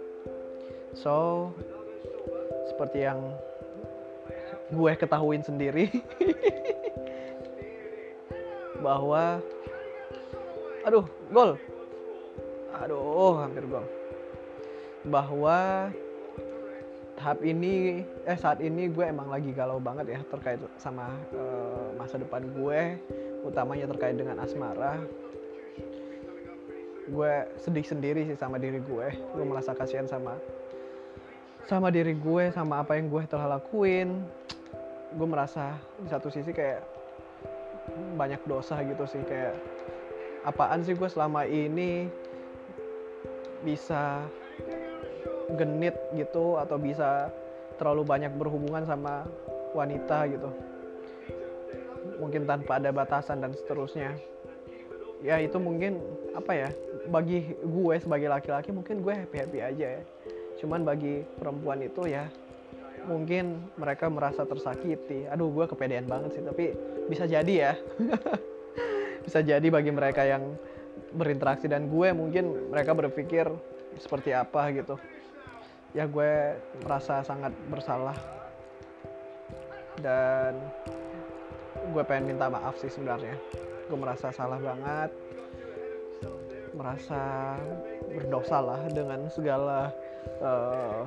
So, 0.95 1.51
seperti 2.67 3.07
yang 3.07 3.35
gue 4.71 4.93
ketahuin 4.95 5.43
sendiri 5.43 5.91
bahwa 8.87 9.43
aduh 10.87 11.07
gol. 11.31 11.59
Aduh 12.81 13.43
hampir 13.43 13.67
gol. 13.67 13.87
Bahwa 15.07 15.91
tahap 17.21 17.45
ini 17.45 18.01
eh 18.25 18.39
saat 18.39 18.65
ini 18.65 18.89
gue 18.89 19.05
emang 19.05 19.29
lagi 19.29 19.53
galau 19.53 19.77
banget 19.77 20.17
ya 20.17 20.21
terkait 20.33 20.57
sama 20.81 21.13
uh, 21.37 21.93
masa 22.01 22.17
depan 22.17 22.49
gue 22.57 22.97
utamanya 23.45 23.85
terkait 23.91 24.17
dengan 24.17 24.41
asmara. 24.41 25.03
Gue 27.11 27.33
sedih 27.59 27.85
sendiri 27.85 28.23
sih 28.25 28.39
sama 28.39 28.57
diri 28.57 28.81
gue. 28.81 29.09
Gue 29.35 29.45
merasa 29.45 29.75
kasihan 29.75 30.07
sama 30.07 30.39
sama 31.69 31.93
diri 31.93 32.17
gue 32.17 32.49
sama 32.55 32.81
apa 32.81 32.97
yang 32.97 33.13
gue 33.13 33.23
telah 33.29 33.59
lakuin. 33.59 34.25
Gue 35.17 35.27
merasa 35.27 35.77
di 35.99 36.09
satu 36.09 36.31
sisi 36.31 36.55
kayak 36.55 36.81
banyak 38.15 38.41
dosa 38.47 38.81
gitu 38.87 39.03
sih 39.09 39.21
kayak 39.27 39.59
apaan 40.47 40.81
sih 40.87 40.95
gue 40.95 41.09
selama 41.11 41.45
ini 41.45 42.07
bisa 43.67 44.25
genit 45.59 45.99
gitu 46.15 46.57
atau 46.57 46.79
bisa 46.79 47.29
terlalu 47.77 48.07
banyak 48.07 48.33
berhubungan 48.39 48.87
sama 48.87 49.27
wanita 49.75 50.31
gitu. 50.31 50.51
Mungkin 52.23 52.45
tanpa 52.47 52.79
ada 52.79 52.93
batasan 52.95 53.43
dan 53.43 53.53
seterusnya. 53.57 54.15
Ya 55.21 55.37
itu 55.43 55.61
mungkin 55.61 56.01
apa 56.33 56.53
ya 56.57 56.69
bagi 57.11 57.59
gue 57.61 57.95
sebagai 58.01 58.31
laki-laki 58.31 58.71
mungkin 58.73 59.03
gue 59.05 59.13
happy 59.13 59.37
happy 59.43 59.59
aja 59.61 59.87
ya 60.01 60.03
cuman 60.61 60.85
bagi 60.85 61.25
perempuan 61.41 61.81
itu 61.81 62.05
ya 62.05 62.29
mungkin 63.09 63.73
mereka 63.81 64.13
merasa 64.13 64.45
tersakiti. 64.45 65.25
Aduh 65.33 65.49
gue 65.49 65.65
kepedean 65.65 66.05
banget 66.05 66.37
sih 66.37 66.45
tapi 66.45 66.77
bisa 67.09 67.25
jadi 67.25 67.55
ya. 67.71 67.73
Bisa 69.21 69.45
jadi 69.45 69.69
bagi 69.69 69.93
mereka 69.93 70.25
yang 70.25 70.57
berinteraksi 71.13 71.69
dan 71.69 71.93
gue 71.93 72.09
mungkin 72.17 72.73
mereka 72.73 72.97
berpikir 72.97 73.53
seperti 74.01 74.33
apa 74.33 74.73
gitu. 74.73 74.97
Ya 75.93 76.09
gue 76.09 76.57
merasa 76.81 77.21
sangat 77.21 77.53
bersalah. 77.69 78.17
Dan 80.01 80.57
gue 81.93 82.03
pengen 82.09 82.33
minta 82.33 82.49
maaf 82.49 82.81
sih 82.81 82.89
sebenarnya. 82.89 83.37
Gue 83.93 83.99
merasa 84.01 84.33
salah 84.33 84.57
banget. 84.57 85.13
Merasa 86.73 87.55
berdosa 88.09 88.59
lah 88.65 88.81
dengan 88.89 89.29
segala 89.29 89.93
uh, 90.41 91.05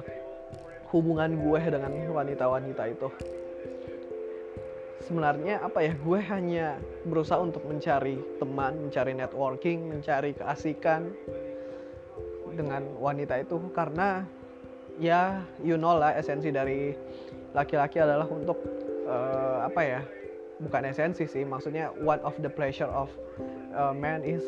hubungan 0.93 1.34
gue 1.41 1.62
dengan 1.67 1.91
wanita-wanita 2.13 2.84
itu. 2.89 3.10
Sebenarnya 5.03 5.60
apa 5.60 5.84
ya 5.84 5.93
gue 6.00 6.20
hanya 6.32 6.79
berusaha 7.03 7.41
untuk 7.41 7.67
mencari 7.67 8.22
teman 8.39 8.88
mencari 8.88 9.12
networking 9.12 9.91
mencari 9.91 10.32
keasikan 10.32 11.12
dengan 12.55 12.88
wanita 13.01 13.41
itu. 13.41 13.60
Karena 13.75 14.24
ya 15.01 15.41
you 15.65 15.75
know 15.75 15.98
lah 15.98 16.13
esensi 16.15 16.53
dari 16.53 16.93
laki-laki 17.51 18.00
adalah 18.00 18.29
untuk 18.29 18.62
uh, 19.10 19.65
apa 19.65 19.82
ya 19.82 20.01
bukan 20.62 20.86
esensi 20.88 21.25
sih 21.25 21.43
maksudnya 21.43 21.89
one 22.05 22.22
of 22.22 22.38
the 22.39 22.50
pleasure 22.50 22.89
of 22.89 23.10
uh, 23.74 23.91
man 23.91 24.22
is 24.22 24.46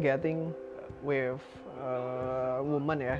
getting 0.00 0.50
with 1.04 1.40
uh, 1.78 2.58
woman 2.64 2.98
ya 2.98 3.16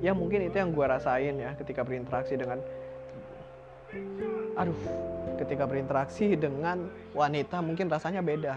ya 0.00 0.12
mungkin 0.12 0.46
itu 0.46 0.56
yang 0.56 0.70
gue 0.72 0.86
rasain 0.86 1.34
ya 1.36 1.50
ketika 1.58 1.82
berinteraksi 1.82 2.34
dengan 2.36 2.58
aduh 4.56 4.76
ketika 5.36 5.68
berinteraksi 5.68 6.34
dengan 6.34 6.88
wanita 7.12 7.60
mungkin 7.60 7.92
rasanya 7.92 8.24
beda 8.24 8.56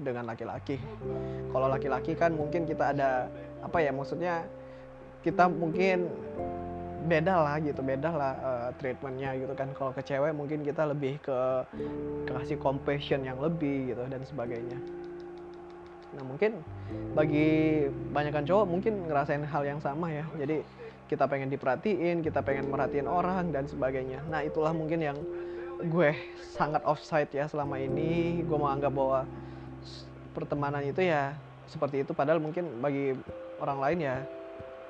dengan 0.00 0.24
laki-laki. 0.24 0.80
Kalau 1.52 1.68
laki-laki 1.68 2.16
kan 2.16 2.32
mungkin 2.32 2.64
kita 2.64 2.96
ada 2.96 3.28
apa 3.60 3.78
ya 3.84 3.92
maksudnya 3.92 4.48
kita 5.20 5.52
mungkin 5.52 6.08
beda 7.06 7.34
lah 7.38 7.56
gitu 7.62 7.84
beda 7.84 8.10
lah 8.10 8.32
uh, 8.40 8.68
treatmentnya 8.80 9.36
gitu 9.36 9.52
kan. 9.52 9.68
Kalau 9.76 9.92
ke 9.92 10.00
cewek 10.00 10.32
mungkin 10.32 10.64
kita 10.64 10.88
lebih 10.88 11.20
ke 11.20 11.38
kasih 12.32 12.56
compassion 12.56 13.28
yang 13.28 13.36
lebih 13.36 13.92
gitu 13.92 14.02
dan 14.08 14.24
sebagainya 14.24 14.80
Nah 16.16 16.24
mungkin 16.24 16.64
bagi 17.12 17.84
banyakkan 18.10 18.48
cowok 18.48 18.66
mungkin 18.66 19.04
ngerasain 19.04 19.44
hal 19.44 19.62
yang 19.68 19.80
sama 19.84 20.08
ya. 20.08 20.24
Jadi 20.40 20.64
kita 21.06 21.28
pengen 21.30 21.52
diperhatiin, 21.52 22.24
kita 22.24 22.42
pengen 22.42 22.72
merhatiin 22.72 23.06
orang 23.06 23.52
dan 23.54 23.68
sebagainya. 23.68 24.24
Nah 24.26 24.42
itulah 24.42 24.74
mungkin 24.74 25.04
yang 25.04 25.18
gue 25.76 26.16
sangat 26.56 26.80
offside 26.88 27.30
ya 27.30 27.46
selama 27.46 27.76
ini. 27.76 28.40
Gue 28.42 28.58
menganggap 28.58 28.90
bahwa 28.90 29.20
pertemanan 30.32 30.82
itu 30.82 31.04
ya 31.04 31.36
seperti 31.68 32.02
itu. 32.02 32.16
Padahal 32.16 32.40
mungkin 32.40 32.80
bagi 32.80 33.14
orang 33.60 33.78
lain 33.78 33.98
ya 34.00 34.16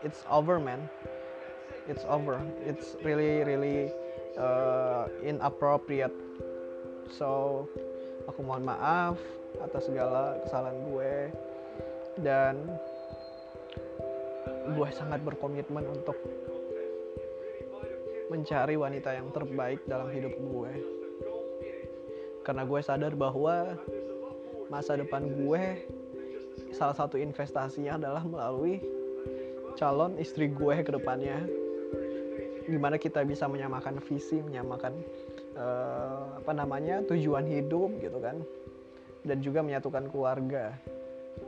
it's 0.06 0.22
over 0.30 0.62
man. 0.62 0.86
It's 1.90 2.06
over. 2.06 2.38
It's 2.62 2.94
really 3.02 3.42
really 3.42 3.90
uh, 4.38 5.10
inappropriate. 5.26 6.14
So 7.10 7.66
aku 8.26 8.42
mohon 8.42 8.66
maaf 8.66 9.18
atas 9.62 9.88
segala 9.88 10.36
kesalahan 10.44 10.78
gue. 10.88 11.14
Dan 12.16 12.54
gue 14.72 14.88
sangat 14.90 15.20
berkomitmen 15.22 15.84
untuk 15.86 16.16
mencari 18.26 18.74
wanita 18.74 19.14
yang 19.14 19.30
terbaik 19.30 19.84
dalam 19.86 20.10
hidup 20.10 20.34
gue. 20.34 20.72
Karena 22.42 22.62
gue 22.66 22.80
sadar 22.82 23.14
bahwa 23.14 23.78
masa 24.66 24.98
depan 24.98 25.22
gue 25.22 25.62
salah 26.74 26.96
satu 26.96 27.14
investasinya 27.18 27.98
adalah 27.98 28.22
melalui 28.26 28.82
calon 29.78 30.18
istri 30.18 30.50
gue 30.50 30.74
ke 30.82 30.90
depannya. 30.90 31.46
Gimana 32.66 32.98
kita 32.98 33.22
bisa 33.22 33.46
menyamakan 33.46 34.02
visi 34.02 34.42
menyamakan 34.42 34.98
uh, 35.54 36.42
apa 36.42 36.52
namanya 36.52 37.02
tujuan 37.06 37.46
hidup 37.46 37.94
gitu 38.02 38.18
kan 38.18 38.42
dan 39.26 39.42
juga 39.42 39.60
menyatukan 39.60 40.08
keluarga. 40.08 40.72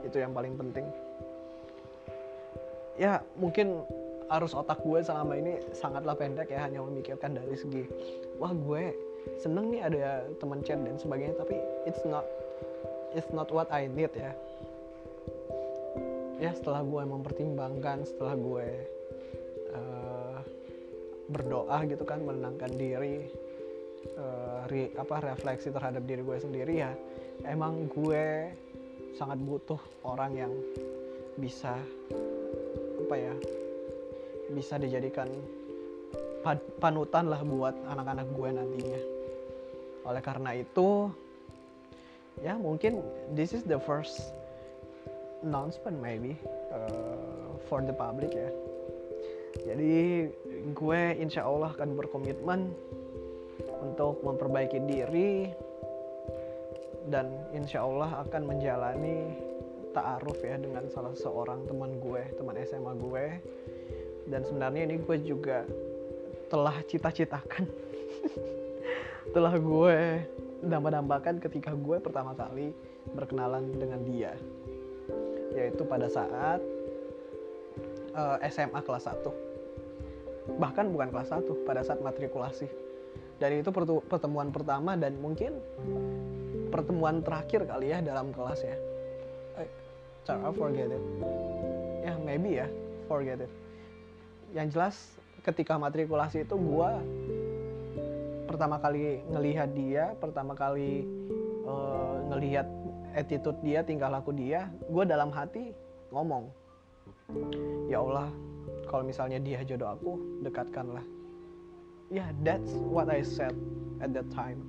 Itu 0.02 0.18
yang 0.18 0.34
paling 0.34 0.58
penting. 0.58 0.86
Ya 2.98 3.22
mungkin 3.38 3.86
arus 4.28 4.52
otak 4.52 4.82
gue 4.84 5.00
selama 5.00 5.38
ini 5.38 5.62
sangatlah 5.72 6.12
pendek 6.12 6.52
ya 6.52 6.68
hanya 6.68 6.84
memikirkan 6.84 7.32
dari 7.32 7.56
segi 7.56 7.88
wah 8.36 8.52
gue 8.52 8.92
seneng 9.40 9.72
nih 9.72 9.80
ada 9.80 10.28
teman 10.36 10.60
chat 10.60 10.76
dan 10.84 11.00
sebagainya 11.00 11.32
tapi 11.40 11.56
it's 11.88 12.04
not 12.04 12.28
it's 13.16 13.30
not 13.32 13.48
what 13.48 13.70
I 13.72 13.88
need 13.88 14.12
ya. 14.12 14.36
Ya 16.38 16.54
setelah 16.54 16.86
gue 16.86 17.02
mempertimbangkan 17.02 18.06
setelah 18.06 18.34
gue 18.38 18.68
uh, 19.74 20.38
berdoa 21.28 21.82
gitu 21.88 22.04
kan 22.06 22.22
menenangkan 22.22 22.72
diri 22.78 23.26
uh, 24.16 24.64
re, 24.70 24.94
apa 24.94 25.34
refleksi 25.34 25.74
terhadap 25.74 26.06
diri 26.06 26.22
gue 26.22 26.38
sendiri 26.38 26.74
ya 26.78 26.94
emang 27.46 27.86
gue 27.92 28.50
sangat 29.14 29.38
butuh 29.42 29.78
orang 30.06 30.32
yang 30.34 30.52
bisa 31.38 31.74
apa 33.06 33.14
ya 33.14 33.34
bisa 34.54 34.80
dijadikan 34.80 35.28
panutan 36.80 37.28
lah 37.28 37.42
buat 37.44 37.74
anak-anak 37.92 38.26
gue 38.32 38.48
nantinya. 38.48 39.00
Oleh 40.08 40.22
karena 40.24 40.56
itu 40.56 41.12
ya 42.40 42.54
mungkin 42.56 43.02
this 43.34 43.52
is 43.52 43.66
the 43.66 43.76
first 43.82 44.32
announcement 45.42 45.98
maybe 45.98 46.38
uh, 46.72 47.52
for 47.68 47.84
the 47.84 47.92
public 47.92 48.32
ya. 48.32 48.50
Jadi 49.58 50.30
gue 50.72 51.00
insya 51.18 51.44
Allah 51.44 51.74
akan 51.74 51.98
berkomitmen 51.98 52.72
untuk 53.82 54.22
memperbaiki 54.24 54.78
diri 54.86 55.52
dan 57.08 57.32
insya 57.56 57.84
Allah 57.84 58.22
akan 58.28 58.42
menjalani 58.44 59.32
ta'aruf 59.96 60.38
ya 60.44 60.60
dengan 60.60 60.84
salah 60.92 61.16
seorang 61.16 61.64
teman 61.64 61.96
gue 61.98 62.22
teman 62.36 62.54
SMA 62.64 62.92
gue. 63.00 63.26
Dan 64.28 64.44
sebenarnya 64.44 64.84
ini 64.84 64.96
gue 65.00 65.16
juga 65.24 65.64
telah 66.52 66.76
cita-citakan. 66.84 67.64
Telah 69.34 69.56
gue 69.56 69.98
damba-dambakan 70.64 71.40
ketika 71.40 71.72
gue 71.72 71.96
pertama 72.00 72.36
kali 72.36 72.76
berkenalan 73.12 73.72
dengan 73.72 74.00
dia. 74.04 74.32
Yaitu 75.56 75.84
pada 75.88 76.12
saat 76.12 76.60
uh, 78.12 78.36
eh, 78.40 78.52
SMA 78.52 78.80
kelas 78.84 79.08
1 79.08 79.48
bahkan 80.56 80.88
bukan 80.88 81.12
kelas 81.12 81.28
1 81.28 81.68
pada 81.68 81.84
saat 81.84 82.00
matrikulasi. 82.00 82.72
Dan 83.36 83.60
itu 83.60 83.68
pertemuan 84.08 84.48
pertama 84.48 84.96
dan 84.96 85.20
mungkin 85.20 85.60
pertemuan 86.68 87.24
terakhir 87.24 87.64
kali 87.64 87.92
ya 87.92 87.98
dalam 88.04 88.30
kelas 88.32 88.60
ya. 88.62 88.76
Eh, 89.60 89.68
cara 90.24 90.52
forget 90.52 90.88
it. 90.92 91.04
Ya 92.04 92.14
yeah, 92.14 92.16
maybe 92.20 92.50
ya 92.60 92.68
forget 93.10 93.42
it. 93.42 93.52
Yang 94.52 94.68
jelas 94.76 94.96
ketika 95.44 95.80
matrikulasi 95.80 96.44
itu 96.44 96.56
gue 96.56 96.90
pertama 98.48 98.80
kali 98.80 99.20
ngelihat 99.28 99.70
dia 99.76 100.12
pertama 100.16 100.56
kali 100.56 101.04
uh, 101.68 102.16
ngelihat 102.32 102.64
attitude 103.12 103.56
dia 103.60 103.84
tingkah 103.84 104.08
laku 104.08 104.32
dia 104.32 104.72
gue 104.88 105.04
dalam 105.04 105.28
hati 105.28 105.72
ngomong 106.12 106.48
ya 107.92 108.00
Allah 108.00 108.32
kalau 108.88 109.04
misalnya 109.04 109.36
dia 109.36 109.60
jodoh 109.68 109.92
aku 109.92 110.12
dekatkanlah. 110.40 111.04
Ya 112.08 112.24
yeah, 112.24 112.28
that's 112.40 112.72
what 112.88 113.12
I 113.12 113.20
said 113.20 113.52
at 114.00 114.16
that 114.16 114.32
time. 114.32 114.64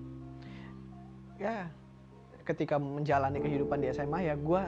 Ya 1.40 1.48
yeah, 1.48 1.64
ketika 2.50 2.82
menjalani 2.82 3.38
kehidupan 3.38 3.86
di 3.86 3.94
SMA 3.94 4.26
ya 4.26 4.34
gue 4.34 4.64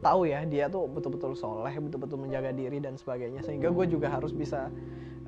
tahu 0.00 0.28
ya 0.28 0.44
dia 0.48 0.72
tuh 0.72 0.88
betul-betul 0.88 1.36
soleh 1.36 1.72
betul-betul 1.76 2.16
menjaga 2.16 2.56
diri 2.56 2.80
dan 2.80 2.96
sebagainya. 2.96 3.44
Sehingga 3.44 3.68
gue 3.68 3.84
juga 3.84 4.08
harus 4.08 4.32
bisa 4.32 4.72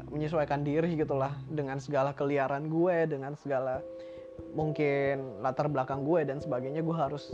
menyesuaikan 0.08 0.64
diri 0.64 0.96
gitulah 0.96 1.36
dengan 1.52 1.76
segala 1.76 2.16
keliaran 2.16 2.72
gue 2.72 2.96
dengan 3.04 3.36
segala 3.36 3.84
mungkin 4.56 5.44
latar 5.44 5.68
belakang 5.68 6.06
gue 6.06 6.24
dan 6.24 6.40
sebagainya 6.40 6.80
gue 6.80 6.96
harus 6.96 7.28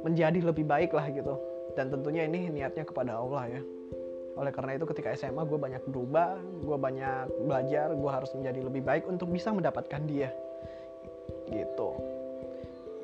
menjadi 0.00 0.40
lebih 0.40 0.64
baik 0.64 0.96
lah 0.96 1.04
gitu. 1.12 1.36
Dan 1.74 1.90
tentunya 1.92 2.24
ini 2.24 2.48
niatnya 2.48 2.88
kepada 2.88 3.18
Allah 3.20 3.60
ya. 3.60 3.62
Oleh 4.34 4.50
karena 4.50 4.74
itu 4.74 4.86
ketika 4.90 5.14
SMA 5.14 5.46
gue 5.46 5.58
banyak 5.58 5.82
berubah 5.86 6.38
gue 6.64 6.76
banyak 6.78 7.30
belajar 7.46 7.92
gue 7.94 8.10
harus 8.10 8.30
menjadi 8.34 8.60
lebih 8.66 8.82
baik 8.82 9.04
untuk 9.06 9.30
bisa 9.30 9.52
mendapatkan 9.52 10.00
dia. 10.08 10.30
Gitu. 11.50 11.88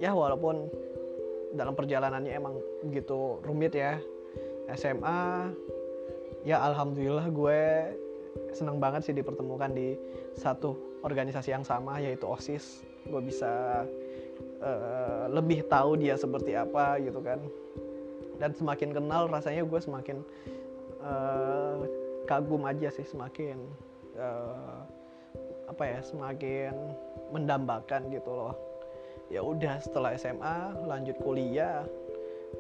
Ya 0.01 0.17
walaupun 0.17 0.73
dalam 1.55 1.75
perjalanannya 1.75 2.33
emang 2.33 2.55
gitu 2.95 3.43
rumit 3.43 3.75
ya. 3.75 3.99
SMA 4.71 5.51
ya 6.47 6.63
alhamdulillah 6.63 7.27
gue 7.35 7.63
seneng 8.55 8.79
banget 8.79 9.11
sih 9.11 9.15
dipertemukan 9.15 9.75
di 9.75 9.99
satu 10.39 10.79
organisasi 11.03 11.51
yang 11.51 11.67
sama 11.67 11.99
yaitu 11.99 12.25
OSIS. 12.27 12.87
Gue 13.11 13.19
bisa 13.25 13.85
uh, 14.63 15.25
lebih 15.27 15.67
tahu 15.67 15.99
dia 15.99 16.15
seperti 16.15 16.55
apa 16.55 17.03
gitu 17.03 17.19
kan. 17.19 17.43
Dan 18.39 18.55
semakin 18.57 18.95
kenal 18.95 19.29
rasanya 19.29 19.67
gue 19.67 19.81
semakin 19.83 20.23
uh, 21.03 21.83
kagum 22.31 22.63
aja 22.63 22.89
sih 22.95 23.05
semakin 23.05 23.59
uh, 24.15 24.87
apa 25.67 25.83
ya 25.87 25.99
semakin 26.03 26.75
mendambakan 27.31 28.11
gitu 28.11 28.31
loh 28.31 28.70
ya 29.31 29.41
udah 29.47 29.79
setelah 29.79 30.19
SMA 30.19 30.85
lanjut 30.85 31.17
kuliah. 31.23 31.87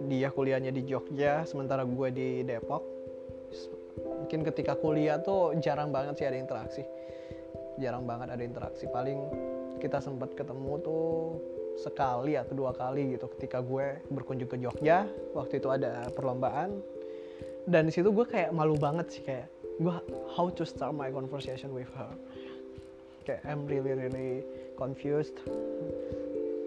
Dia 0.06 0.30
kuliahnya 0.30 0.70
di 0.70 0.87
Jogja 0.87 1.42
sementara 1.44 1.83
gue 1.83 2.09
di 2.14 2.28
Depok. 2.46 2.87
Mungkin 4.00 4.46
ketika 4.46 4.78
kuliah 4.78 5.18
tuh 5.18 5.59
jarang 5.59 5.90
banget 5.90 6.22
sih 6.22 6.26
ada 6.30 6.38
interaksi. 6.38 6.87
Jarang 7.83 8.06
banget 8.06 8.30
ada 8.30 8.40
interaksi. 8.46 8.87
Paling 8.87 9.18
kita 9.83 9.98
sempat 9.98 10.33
ketemu 10.38 10.78
tuh 10.80 11.37
sekali 11.74 12.38
atau 12.38 12.54
dua 12.54 12.70
kali 12.70 13.18
gitu 13.18 13.26
ketika 13.37 13.59
gue 13.61 13.98
berkunjung 14.09 14.48
ke 14.48 14.56
Jogja. 14.62 15.11
Waktu 15.35 15.59
itu 15.59 15.68
ada 15.68 16.06
perlombaan. 16.14 16.80
Dan 17.66 17.90
di 17.90 17.92
situ 17.92 18.14
gue 18.14 18.24
kayak 18.24 18.54
malu 18.54 18.78
banget 18.78 19.11
sih 19.11 19.22
kayak 19.26 19.50
gue 19.83 19.94
how 20.33 20.48
to 20.48 20.62
start 20.62 20.94
my 20.94 21.11
conversation 21.11 21.74
with 21.74 21.90
her. 21.98 22.14
Kayak 23.26 23.42
I'm 23.44 23.66
really 23.66 23.92
really 23.92 24.46
confused 24.78 25.37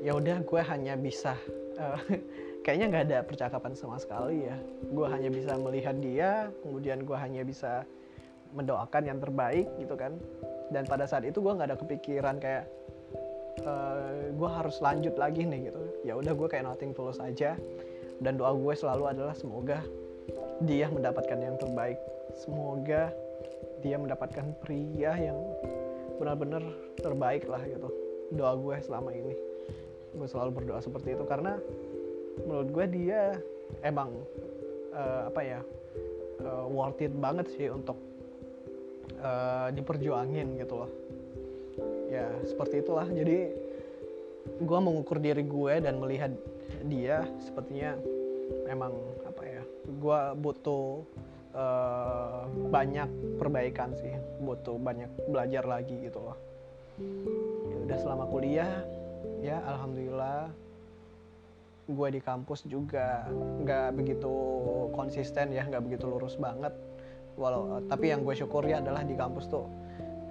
ya 0.03 0.11
udah 0.19 0.43
gue 0.43 0.61
hanya 0.67 0.99
bisa 0.99 1.39
uh, 1.79 1.95
kayaknya 2.67 2.85
nggak 2.91 3.03
ada 3.09 3.19
percakapan 3.23 3.71
sama 3.73 3.95
sekali 3.95 4.51
ya. 4.51 4.59
Gue 4.91 5.07
hanya 5.07 5.31
bisa 5.31 5.55
melihat 5.55 5.95
dia 6.03 6.51
kemudian 6.59 7.07
gue 7.07 7.15
hanya 7.15 7.47
bisa 7.47 7.87
mendoakan 8.51 9.03
yang 9.07 9.19
terbaik 9.23 9.71
gitu 9.79 9.95
kan. 9.95 10.19
Dan 10.69 10.83
pada 10.83 11.07
saat 11.07 11.23
itu 11.23 11.39
gue 11.39 11.55
nggak 11.55 11.71
ada 11.71 11.79
kepikiran 11.79 12.35
kayak 12.43 12.67
uh, 13.63 14.31
gue 14.35 14.49
harus 14.51 14.75
lanjut 14.83 15.15
lagi 15.15 15.47
nih 15.47 15.71
gitu. 15.71 15.81
Ya 16.03 16.19
udah 16.19 16.35
gue 16.35 16.47
kayak 16.51 16.67
nothing 16.67 16.91
tulus 16.91 17.23
aja. 17.23 17.55
Dan 18.19 18.35
doa 18.35 18.51
gue 18.55 18.73
selalu 18.75 19.15
adalah 19.15 19.35
semoga 19.35 19.79
dia 20.67 20.91
mendapatkan 20.91 21.39
yang 21.39 21.55
terbaik. 21.55 21.99
Semoga 22.35 23.11
dia 23.83 23.99
mendapatkan 23.99 24.55
pria 24.63 25.15
yang 25.15 25.39
benar-benar 26.19 26.63
terbaik 26.99 27.47
lah 27.47 27.59
gitu. 27.67 27.91
Doa 28.31 28.55
gue 28.55 28.79
selama 28.79 29.11
ini 29.11 29.52
gue 30.13 30.27
selalu 30.29 30.63
berdoa 30.63 30.79
seperti 30.79 31.17
itu 31.17 31.25
karena 31.25 31.57
menurut 32.45 32.69
gue 32.69 32.85
dia 32.89 33.33
emang 33.81 34.13
uh, 34.93 35.29
apa 35.29 35.41
ya 35.41 35.59
uh, 36.41 36.65
worth 36.69 37.01
it 37.01 37.13
banget 37.17 37.49
sih 37.53 37.69
untuk 37.69 37.97
uh, 39.21 39.69
diperjuangin 39.73 40.57
gitu 40.61 40.85
loh. 40.85 40.91
Ya 42.09 42.29
seperti 42.45 42.85
itulah. 42.85 43.09
Jadi 43.09 43.49
gue 44.61 44.79
mengukur 44.79 45.17
diri 45.17 45.41
gue 45.41 45.73
dan 45.81 45.97
melihat 45.97 46.31
dia 46.85 47.25
sepertinya 47.39 47.95
emang 48.67 48.91
apa 49.23 49.43
ya 49.47 49.63
gue 49.87 50.19
butuh 50.37 51.01
uh, 51.57 52.45
banyak 52.69 53.09
perbaikan 53.41 53.97
sih. 53.97 54.13
Butuh 54.43 54.77
banyak 54.77 55.09
belajar 55.29 55.65
lagi 55.65 55.97
gitu 56.05 56.21
loh. 56.21 56.37
Ya 57.65 57.75
udah 57.89 57.97
selama 57.97 58.29
kuliah 58.29 58.85
ya 59.43 59.59
alhamdulillah. 59.63 60.51
Gue 61.83 62.07
di 62.15 62.21
kampus 62.23 62.63
juga 62.63 63.27
nggak 63.33 63.99
begitu 63.99 64.31
konsisten 64.95 65.51
ya 65.51 65.67
nggak 65.67 65.83
begitu 65.83 66.07
lurus 66.07 66.39
banget. 66.39 66.71
Walau 67.35 67.83
tapi 67.91 68.13
yang 68.13 68.23
gue 68.23 68.35
syukuri 68.37 68.71
adalah 68.71 69.03
di 69.03 69.19
kampus 69.19 69.51
tuh 69.51 69.67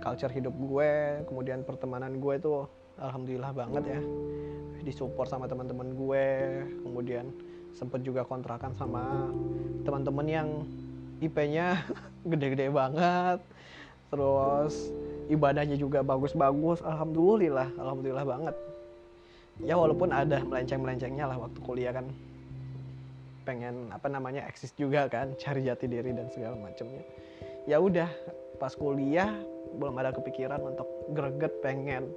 culture 0.01 0.33
hidup 0.33 0.55
gue 0.57 1.23
kemudian 1.29 1.63
pertemanan 1.63 2.19
gue 2.19 2.35
tuh 2.41 2.67
alhamdulillah 2.97 3.53
banget 3.53 3.85
ya. 3.99 4.01
Disupport 4.83 5.29
sama 5.29 5.47
teman-teman 5.47 5.93
gue 5.95 6.27
kemudian 6.83 7.31
sempet 7.77 8.01
juga 8.03 8.25
kontrakan 8.25 8.73
sama 8.75 9.29
teman-teman 9.85 10.27
yang 10.27 10.49
IP-nya 11.21 11.85
gede-gede 12.31 12.73
banget. 12.73 13.45
Terus 14.09 14.93
ibadahnya 15.29 15.77
juga 15.77 16.01
bagus-bagus 16.01 16.83
alhamdulillah 16.83 17.71
alhamdulillah 17.79 18.27
banget 18.27 18.57
ya 19.63 19.79
walaupun 19.79 20.11
ada 20.11 20.43
melenceng-melencengnya 20.45 21.27
lah 21.31 21.39
waktu 21.39 21.59
kuliah 21.63 21.95
kan. 21.95 22.07
Pengen 23.43 23.91
apa 23.91 24.07
namanya 24.07 24.47
eksis 24.47 24.71
juga 24.79 25.11
kan 25.11 25.35
cari 25.43 25.67
jati 25.67 25.91
diri 25.91 26.15
dan 26.15 26.31
segala 26.31 26.55
macamnya 26.55 27.03
ya 27.67 27.79
udah 27.79 28.11
pas 28.59 28.75
kuliah 28.75 29.31
belum 29.79 29.97
ada 29.99 30.13
kepikiran 30.13 30.61
untuk 30.61 30.87
greget 31.17 31.53
pengen 31.65 32.11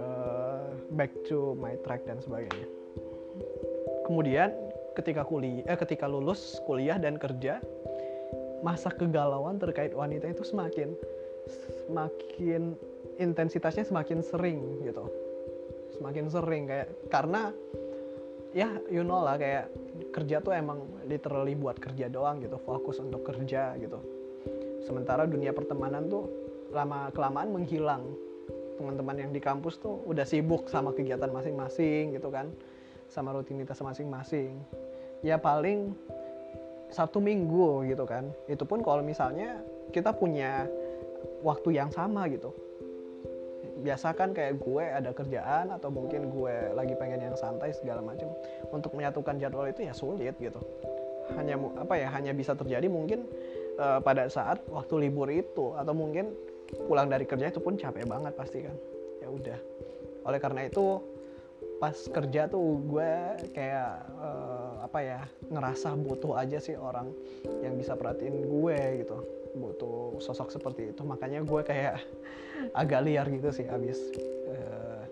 uh, 0.00 0.74
back 0.96 1.12
to 1.28 1.54
my 1.60 1.76
track 1.86 2.02
dan 2.04 2.18
sebagainya. 2.18 2.66
Kemudian 4.04 4.52
ketika 4.98 5.24
kuliah 5.24 5.64
eh, 5.64 5.78
ketika 5.78 6.08
lulus 6.08 6.60
kuliah 6.68 6.98
dan 6.98 7.16
kerja 7.16 7.60
masa 8.64 8.88
kegalauan 8.88 9.60
terkait 9.60 9.92
wanita 9.92 10.32
itu 10.32 10.44
semakin 10.44 10.96
semakin 11.86 12.72
intensitasnya 13.20 13.84
semakin 13.84 14.24
sering 14.24 14.60
gitu 14.80 15.04
semakin 15.94 16.26
sering 16.30 16.64
kayak 16.66 16.88
karena 17.08 17.54
ya 18.54 18.70
you 18.86 19.02
know 19.02 19.22
lah 19.22 19.34
kayak 19.34 19.70
kerja 20.14 20.38
tuh 20.38 20.54
emang 20.54 20.86
literally 21.10 21.58
buat 21.58 21.78
kerja 21.78 22.06
doang 22.06 22.42
gitu 22.42 22.58
fokus 22.62 23.02
untuk 23.02 23.26
kerja 23.26 23.74
gitu. 23.78 23.98
Sementara 24.86 25.26
dunia 25.26 25.50
pertemanan 25.50 26.06
tuh 26.06 26.30
lama 26.70 27.10
kelamaan 27.14 27.50
menghilang. 27.54 28.04
Teman-teman 28.74 29.14
yang 29.22 29.30
di 29.30 29.38
kampus 29.38 29.78
tuh 29.78 30.02
udah 30.02 30.26
sibuk 30.26 30.66
sama 30.66 30.90
kegiatan 30.90 31.30
masing-masing 31.30 32.18
gitu 32.18 32.26
kan 32.34 32.50
sama 33.06 33.30
rutinitas 33.30 33.78
masing-masing. 33.78 34.58
Ya 35.22 35.38
paling 35.38 35.94
satu 36.90 37.22
minggu 37.22 37.86
gitu 37.86 38.02
kan. 38.02 38.34
Itu 38.50 38.66
pun 38.66 38.82
kalau 38.82 39.02
misalnya 39.06 39.62
kita 39.94 40.10
punya 40.10 40.66
waktu 41.46 41.78
yang 41.78 41.90
sama 41.94 42.26
gitu 42.30 42.63
biasa 43.84 44.16
kan 44.16 44.32
kayak 44.32 44.56
gue 44.64 44.84
ada 44.88 45.12
kerjaan 45.12 45.68
atau 45.76 45.92
mungkin 45.92 46.32
gue 46.32 46.72
lagi 46.72 46.96
pengen 46.96 47.20
yang 47.20 47.36
santai 47.36 47.76
segala 47.76 48.00
macam 48.00 48.32
untuk 48.72 48.96
menyatukan 48.96 49.36
jadwal 49.36 49.68
itu 49.68 49.84
ya 49.84 49.92
sulit 49.92 50.32
gitu. 50.40 50.58
Hanya 51.36 51.60
apa 51.76 51.94
ya 52.00 52.08
hanya 52.16 52.32
bisa 52.32 52.56
terjadi 52.56 52.88
mungkin 52.88 53.28
uh, 53.76 54.00
pada 54.00 54.32
saat 54.32 54.64
waktu 54.72 55.08
libur 55.08 55.28
itu 55.28 55.76
atau 55.76 55.92
mungkin 55.92 56.32
pulang 56.88 57.12
dari 57.12 57.28
kerja 57.28 57.52
itu 57.52 57.60
pun 57.60 57.76
capek 57.76 58.08
banget 58.08 58.32
pasti 58.32 58.64
kan. 58.64 58.76
Ya 59.20 59.28
udah. 59.28 59.58
Oleh 60.24 60.40
karena 60.40 60.64
itu 60.64 61.04
pas 61.76 61.92
kerja 61.92 62.48
tuh 62.48 62.80
gue 62.88 63.12
kayak 63.52 63.92
uh, 64.16 64.63
apa 64.84 64.98
ya 65.00 65.20
ngerasa 65.48 65.96
butuh 65.96 66.36
aja 66.36 66.60
sih 66.60 66.76
orang 66.76 67.08
yang 67.64 67.74
bisa 67.80 67.96
perhatiin 67.96 68.44
gue 68.44 68.78
gitu. 69.00 69.16
Butuh 69.54 70.18
sosok 70.20 70.52
seperti 70.52 70.92
itu. 70.92 71.02
Makanya 71.02 71.40
gue 71.40 71.60
kayak 71.64 72.04
agak 72.80 73.00
liar 73.08 73.26
gitu 73.32 73.48
sih 73.48 73.64
abis 73.64 73.98
uh, 74.52 75.02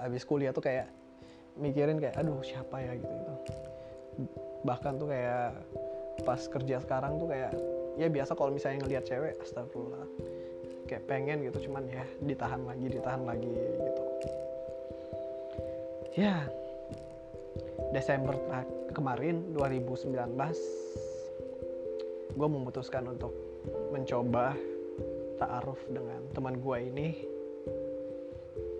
abis 0.00 0.24
kuliah 0.24 0.56
tuh 0.56 0.64
kayak 0.64 0.88
mikirin 1.60 2.00
kayak 2.00 2.16
aduh 2.16 2.40
siapa 2.40 2.80
ya? 2.80 2.96
gitu 2.96 3.12
itu 3.12 3.34
bahkan 4.64 4.96
tuh 5.00 5.08
kayak 5.08 5.56
pas 6.24 6.40
kerja 6.40 6.76
sekarang 6.84 7.16
tuh 7.16 7.28
kayak 7.32 7.52
ya 7.96 8.08
biasa 8.12 8.36
kalau 8.36 8.52
misalnya 8.52 8.84
ngelihat 8.84 9.04
cewek 9.08 9.40
astagfirullah 9.40 10.04
kayak 10.84 11.06
pengen 11.08 11.40
gitu 11.46 11.70
cuman 11.70 11.86
ya 11.88 12.04
ditahan 12.20 12.60
lagi 12.66 12.86
ditahan 12.90 13.22
lagi 13.24 13.50
gitu. 13.56 14.04
Ya 16.18 16.44
Desember 17.90 18.38
kemarin 18.94 19.54
2019 19.54 20.14
gue 22.30 22.48
memutuskan 22.48 23.10
untuk 23.10 23.34
mencoba 23.90 24.54
taaruf 25.36 25.80
dengan 25.90 26.22
teman 26.30 26.62
gue 26.62 26.76
ini. 26.78 27.08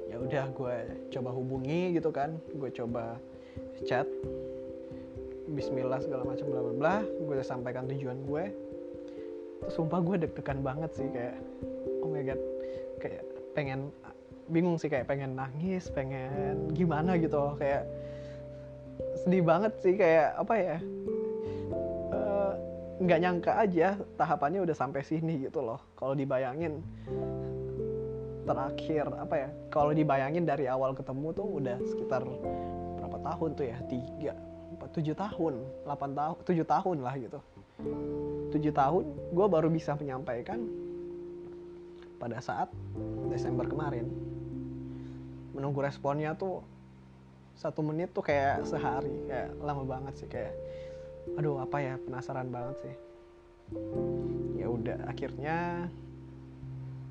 Ya 0.06 0.16
udah 0.18 0.46
gue 0.54 0.76
coba 1.10 1.30
hubungi 1.34 1.98
gitu 1.98 2.10
kan 2.14 2.38
gue 2.54 2.70
coba 2.70 3.18
chat 3.86 4.06
Bismillah 5.50 5.98
segala 5.98 6.22
macam 6.22 6.46
bla 6.46 6.60
bla 6.62 6.74
bla. 6.74 6.96
Gue 7.02 7.42
sampaikan 7.42 7.90
tujuan 7.90 8.22
gue 8.22 8.44
terus 9.60 9.76
sumpah 9.76 10.00
gue 10.00 10.24
deg-degan 10.24 10.64
banget 10.64 10.90
sih 10.96 11.08
kayak 11.12 11.36
oh 12.00 12.08
my 12.08 12.24
god 12.24 12.40
kayak 12.96 13.22
pengen 13.52 13.92
bingung 14.48 14.80
sih 14.80 14.88
kayak 14.88 15.04
pengen 15.04 15.36
nangis 15.36 15.92
pengen 15.92 16.72
gimana 16.72 17.20
gitu 17.20 17.54
kayak 17.60 17.84
sedih 19.24 19.44
banget 19.44 19.72
sih 19.84 19.94
kayak 19.96 20.36
apa 20.38 20.54
ya 20.56 20.76
eh, 22.14 22.52
nggak 23.00 23.18
uh, 23.18 23.22
nyangka 23.22 23.52
aja 23.60 23.88
tahapannya 24.16 24.64
udah 24.64 24.76
sampai 24.76 25.04
sini 25.04 25.46
gitu 25.48 25.60
loh. 25.60 25.80
Kalau 25.96 26.16
dibayangin 26.16 26.80
terakhir 28.48 29.06
apa 29.14 29.34
ya 29.36 29.48
kalau 29.70 29.92
dibayangin 29.94 30.42
dari 30.48 30.66
awal 30.66 30.96
ketemu 30.96 31.30
tuh 31.36 31.46
udah 31.46 31.76
sekitar 31.86 32.22
berapa 32.98 33.18
tahun 33.20 33.50
tuh 33.54 33.66
ya? 33.68 33.78
Tiga 33.86 34.32
empat 34.70 34.88
tujuh 34.96 35.14
tahun 35.14 35.54
delapan 35.84 36.10
tahun 36.16 36.36
tujuh 36.46 36.66
tahun 36.66 36.96
lah 37.04 37.14
gitu. 37.20 37.40
Tujuh 38.50 38.72
tahun 38.74 39.04
gue 39.32 39.46
baru 39.46 39.68
bisa 39.72 39.96
menyampaikan 39.96 40.60
pada 42.20 42.36
saat 42.44 42.68
Desember 43.32 43.64
kemarin. 43.64 44.04
Menunggu 45.56 45.80
responnya 45.80 46.36
tuh 46.36 46.60
satu 47.60 47.84
menit 47.84 48.16
tuh 48.16 48.24
kayak 48.24 48.64
sehari 48.64 49.12
kayak 49.28 49.52
lama 49.60 49.84
banget 49.84 50.24
sih 50.24 50.28
kayak 50.32 50.56
aduh 51.36 51.60
apa 51.60 51.76
ya 51.76 51.94
penasaran 52.00 52.48
banget 52.48 52.76
sih. 52.80 52.96
Ya 54.56 54.66
udah 54.72 55.04
akhirnya 55.04 55.86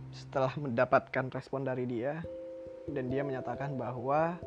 setelah 0.09 0.49
mendapatkan 0.57 1.29
respon 1.29 1.69
dari 1.69 1.85
dia 1.85 2.25
dan 2.89 3.13
dia 3.13 3.21
menyatakan 3.21 3.77
bahwa 3.77 4.41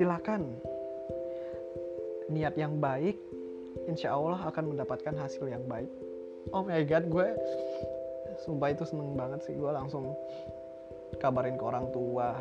silakan 0.00 0.56
niat 2.32 2.56
yang 2.56 2.80
baik 2.80 3.20
insya 3.84 4.16
Allah 4.16 4.48
akan 4.48 4.72
mendapatkan 4.72 5.12
hasil 5.12 5.44
yang 5.44 5.68
baik. 5.68 5.92
Oh 6.56 6.64
my 6.64 6.80
god 6.88 7.04
gue 7.12 7.28
sumpah 8.48 8.72
itu 8.72 8.88
seneng 8.88 9.12
banget 9.12 9.44
sih 9.44 9.52
gue 9.52 9.68
langsung 9.68 10.16
kabarin 11.20 11.60
ke 11.60 11.64
orang 11.68 11.92
tua 11.92 12.40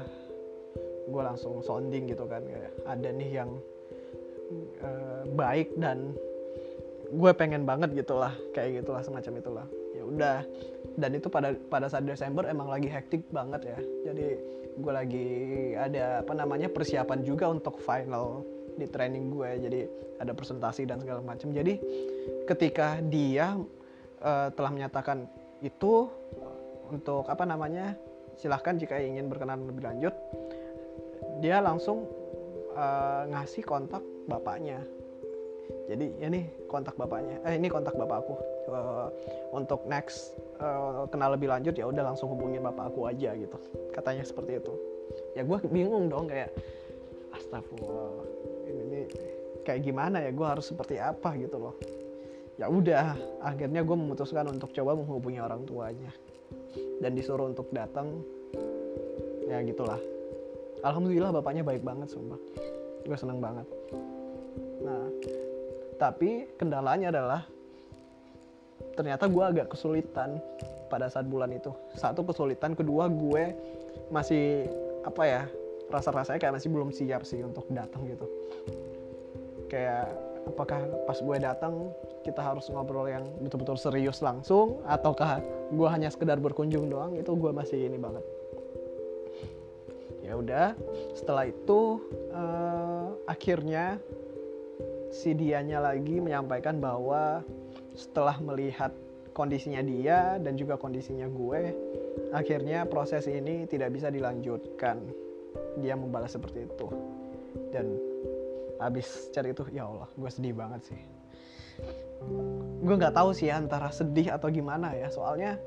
gue 1.09 1.23
langsung 1.25 1.59
sounding 1.65 2.07
gitu 2.07 2.29
kan 2.29 2.45
ada 2.85 3.09
nih 3.09 3.41
yang 3.41 3.49
uh, 4.81 5.25
baik 5.33 5.73
dan 5.77 6.13
gue 7.09 7.31
pengen 7.33 7.65
banget 7.65 7.89
gitulah 7.97 8.33
kayak 8.53 8.85
gitulah 8.85 9.01
semacam 9.01 9.33
itulah. 9.41 9.67
Ya 9.97 10.03
udah 10.05 10.37
dan 11.01 11.11
itu 11.17 11.27
pada 11.27 11.57
pada 11.67 11.89
saat 11.89 12.05
Desember 12.05 12.45
emang 12.45 12.69
lagi 12.69 12.85
hektik 12.85 13.25
banget 13.33 13.73
ya. 13.73 13.79
Jadi 14.09 14.27
gue 14.79 14.93
lagi 14.93 15.29
ada 15.75 16.21
apa 16.21 16.33
namanya 16.37 16.69
persiapan 16.69 17.25
juga 17.25 17.49
untuk 17.49 17.81
final 17.81 18.45
di 18.79 18.87
training 18.87 19.33
gue 19.33 19.49
jadi 19.59 19.79
ada 20.21 20.31
presentasi 20.37 20.85
dan 20.85 21.01
segala 21.01 21.25
macam. 21.25 21.49
Jadi 21.49 21.81
ketika 22.45 23.01
dia 23.09 23.57
uh, 24.21 24.47
telah 24.53 24.71
menyatakan 24.71 25.25
itu 25.65 26.07
untuk 26.89 27.25
apa 27.27 27.43
namanya 27.43 27.97
silahkan 28.39 28.79
jika 28.79 28.95
ingin 29.01 29.27
berkenan 29.27 29.67
lebih 29.67 29.83
lanjut 29.83 30.15
dia 31.39 31.63
langsung 31.63 32.05
uh, 32.75 33.23
ngasih 33.31 33.63
kontak 33.63 34.03
bapaknya. 34.27 34.83
Jadi 35.89 36.05
ini 36.21 36.45
kontak 36.69 36.93
bapaknya. 36.97 37.41
Eh 37.45 37.57
ini 37.57 37.69
kontak 37.69 37.97
bapakku 37.97 38.37
uh, 38.69 39.09
untuk 39.53 39.85
next 39.89 40.37
uh, 40.61 41.05
kenal 41.09 41.33
lebih 41.33 41.49
lanjut 41.49 41.73
ya 41.73 41.85
udah 41.89 42.13
langsung 42.13 42.29
hubungin 42.29 42.61
bapak 42.61 42.93
aku 42.93 43.09
aja 43.09 43.33
gitu. 43.33 43.57
Katanya 43.93 44.21
seperti 44.25 44.61
itu. 44.61 44.73
Ya 45.33 45.41
gue 45.41 45.57
bingung 45.69 46.09
dong 46.09 46.29
kayak 46.29 46.53
astagfirullah 47.33 48.25
ini, 48.69 48.81
ini 48.85 48.99
kayak 49.65 49.81
gimana 49.81 50.21
ya? 50.21 50.29
Gue 50.33 50.45
harus 50.45 50.69
seperti 50.69 51.01
apa? 51.01 51.33
Gitu 51.37 51.57
loh. 51.57 51.73
Ya 52.61 52.69
udah 52.69 53.17
akhirnya 53.41 53.81
gue 53.81 53.97
memutuskan 53.97 54.45
untuk 54.49 54.73
coba 54.73 54.93
menghubungi 54.93 55.41
orang 55.41 55.65
tuanya. 55.65 56.11
Dan 57.01 57.17
disuruh 57.17 57.49
untuk 57.49 57.69
datang. 57.73 58.21
Ya 59.49 59.65
gitulah 59.65 59.97
alhamdulillah 60.83 61.31
bapaknya 61.35 61.63
baik 61.65 61.83
banget 61.83 62.11
sumpah. 62.11 62.39
Gue 63.03 63.17
seneng 63.17 63.39
banget. 63.39 63.67
Nah 64.83 65.07
tapi 65.99 66.47
kendalanya 66.55 67.11
adalah 67.11 67.41
ternyata 68.95 69.27
gue 69.27 69.43
agak 69.43 69.67
kesulitan 69.75 70.39
pada 70.87 71.11
saat 71.11 71.27
bulan 71.27 71.51
itu. 71.51 71.71
Satu 71.95 72.23
kesulitan. 72.23 72.73
Kedua 72.73 73.11
gue 73.11 73.55
masih 74.09 74.67
apa 75.03 75.23
ya 75.27 75.41
rasa-rasanya 75.89 76.39
kayak 76.39 76.55
masih 76.59 76.69
belum 76.71 76.89
siap 76.95 77.27
sih 77.27 77.43
untuk 77.43 77.67
datang 77.71 78.07
gitu. 78.07 78.25
Kayak 79.69 80.09
apakah 80.49 80.81
pas 81.05 81.19
gue 81.21 81.37
datang 81.37 81.93
kita 82.25 82.41
harus 82.41 82.67
ngobrol 82.73 83.05
yang 83.05 83.21
betul-betul 83.43 83.77
serius 83.77 84.19
langsung 84.23 84.81
ataukah 84.89 85.43
gue 85.69 85.87
hanya 85.87 86.09
sekedar 86.09 86.41
berkunjung 86.41 86.89
doang 86.89 87.13
itu 87.13 87.29
gue 87.37 87.51
masih 87.53 87.85
ini 87.85 88.01
banget 88.01 88.25
ya 90.29 90.37
udah 90.37 90.67
setelah 91.17 91.49
itu 91.49 91.97
uh, 92.29 93.17
akhirnya 93.25 93.97
si 95.09 95.33
dianya 95.33 95.81
lagi 95.81 96.21
menyampaikan 96.21 96.77
bahwa 96.77 97.41
setelah 97.97 98.37
melihat 98.37 98.93
kondisinya 99.33 99.81
dia 99.81 100.37
dan 100.37 100.53
juga 100.53 100.77
kondisinya 100.77 101.25
gue 101.25 101.73
akhirnya 102.29 102.85
proses 102.85 103.25
ini 103.25 103.65
tidak 103.65 103.89
bisa 103.97 104.13
dilanjutkan. 104.13 105.01
Dia 105.81 105.97
membalas 105.97 106.37
seperti 106.37 106.69
itu. 106.69 106.87
Dan 107.73 107.97
habis 108.77 109.33
cari 109.33 109.51
itu 109.51 109.65
ya 109.73 109.89
Allah 109.89 110.07
gue 110.13 110.29
sedih 110.29 110.53
banget 110.53 110.93
sih. 110.93 111.01
Gue 112.85 112.95
nggak 112.99 113.17
tahu 113.17 113.33
sih 113.33 113.49
antara 113.49 113.89
sedih 113.89 114.29
atau 114.29 114.53
gimana 114.53 114.93
ya. 114.93 115.09
Soalnya 115.09 115.57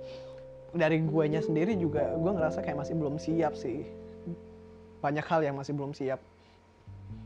dari 0.72 1.02
gue 1.02 1.24
nya 1.28 1.42
sendiri 1.42 1.74
juga 1.74 2.14
gue 2.14 2.32
ngerasa 2.32 2.62
kayak 2.62 2.78
masih 2.86 2.94
belum 2.96 3.20
siap 3.20 3.52
sih 3.52 4.01
banyak 5.02 5.26
hal 5.26 5.42
yang 5.42 5.58
masih 5.58 5.74
belum 5.74 5.92
siap 5.92 6.22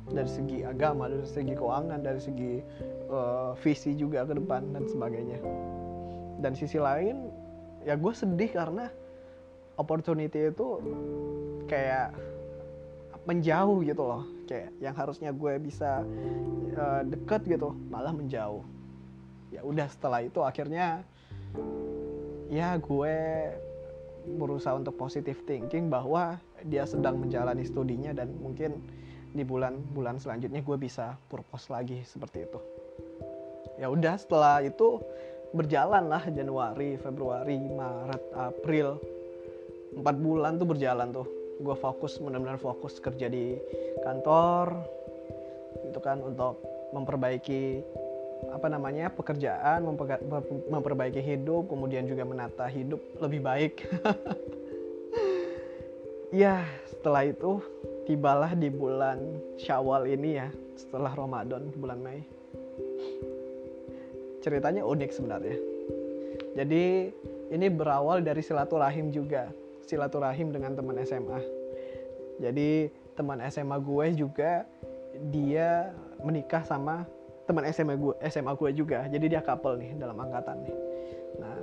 dari 0.08 0.30
segi 0.30 0.64
agama, 0.64 1.10
dari 1.12 1.26
segi 1.28 1.52
keuangan, 1.52 2.00
dari 2.00 2.20
segi 2.22 2.52
uh, 3.12 3.52
visi 3.60 3.92
juga 3.94 4.24
ke 4.24 4.34
depan 4.38 4.72
dan 4.72 4.88
sebagainya. 4.88 5.38
Dan 6.40 6.52
sisi 6.56 6.80
lain, 6.80 7.28
ya 7.84 7.94
gue 7.94 8.12
sedih 8.16 8.50
karena 8.50 8.88
opportunity 9.76 10.48
itu 10.48 10.68
kayak 11.68 12.16
menjauh 13.26 13.82
gitu 13.82 14.02
loh, 14.06 14.22
kayak 14.46 14.70
yang 14.78 14.94
harusnya 14.94 15.34
gue 15.34 15.58
bisa 15.58 16.06
uh, 16.78 17.02
deket 17.04 17.44
gitu, 17.44 17.74
malah 17.92 18.14
menjauh. 18.14 18.62
Ya 19.50 19.60
udah 19.66 19.90
setelah 19.90 20.22
itu 20.22 20.40
akhirnya 20.42 21.02
ya 22.46 22.78
gue 22.78 23.16
berusaha 24.26 24.74
untuk 24.74 24.98
positive 24.98 25.38
thinking 25.46 25.86
bahwa 25.86 26.42
dia 26.66 26.82
sedang 26.82 27.22
menjalani 27.22 27.62
studinya 27.62 28.10
dan 28.10 28.34
mungkin 28.42 28.82
di 29.30 29.46
bulan-bulan 29.46 30.18
selanjutnya 30.18 30.64
gue 30.64 30.76
bisa 30.80 31.14
purpose 31.30 31.70
lagi 31.70 32.02
seperti 32.02 32.48
itu. 32.48 32.60
Ya 33.76 33.92
udah 33.92 34.16
setelah 34.16 34.64
itu 34.64 34.98
berjalan 35.52 36.08
lah 36.10 36.24
Januari 36.26 36.98
Februari 36.98 37.60
Maret 37.60 38.24
April. 38.34 38.98
Empat 39.96 40.16
bulan 40.18 40.58
tuh 40.58 40.68
berjalan 40.68 41.08
tuh. 41.12 41.28
Gue 41.60 41.76
fokus 41.76 42.20
benar-benar 42.20 42.60
fokus 42.60 43.00
kerja 43.00 43.28
di 43.30 43.56
kantor 44.04 44.76
itu 45.84 46.00
kan 46.00 46.20
untuk 46.20 46.60
memperbaiki 46.92 47.84
apa 48.56 48.72
namanya 48.72 49.12
pekerjaan 49.12 49.84
memperbaiki 50.72 51.20
hidup 51.20 51.68
kemudian 51.68 52.08
juga 52.08 52.24
menata 52.24 52.64
hidup 52.66 52.98
lebih 53.20 53.44
baik 53.44 53.84
ya 56.42 56.64
setelah 56.88 57.28
itu 57.28 57.60
tibalah 58.06 58.54
di 58.54 58.70
bulan 58.70 59.18
Syawal 59.58 60.06
ini 60.06 60.38
ya, 60.38 60.48
setelah 60.78 61.10
Ramadan 61.12 61.74
bulan 61.74 61.98
Mei. 61.98 62.22
Ceritanya 64.40 64.86
unik 64.86 65.10
sebenarnya. 65.10 65.58
Jadi 66.54 67.10
ini 67.50 67.66
berawal 67.66 68.22
dari 68.22 68.40
silaturahim 68.40 69.10
juga, 69.10 69.50
silaturahim 69.82 70.54
dengan 70.54 70.78
teman 70.78 71.02
SMA. 71.02 71.42
Jadi 72.38 72.94
teman 73.18 73.42
SMA 73.50 73.76
gue 73.82 74.06
juga 74.14 74.62
dia 75.34 75.90
menikah 76.22 76.62
sama 76.62 77.04
teman 77.46 77.64
SMA 77.70 77.94
gue, 77.94 78.14
SMA 78.26 78.52
gue 78.58 78.70
juga. 78.74 79.06
Jadi 79.06 79.26
dia 79.30 79.40
couple 79.40 79.78
nih 79.78 79.94
dalam 79.96 80.18
angkatan 80.18 80.66
nih. 80.66 80.76
Nah, 81.38 81.58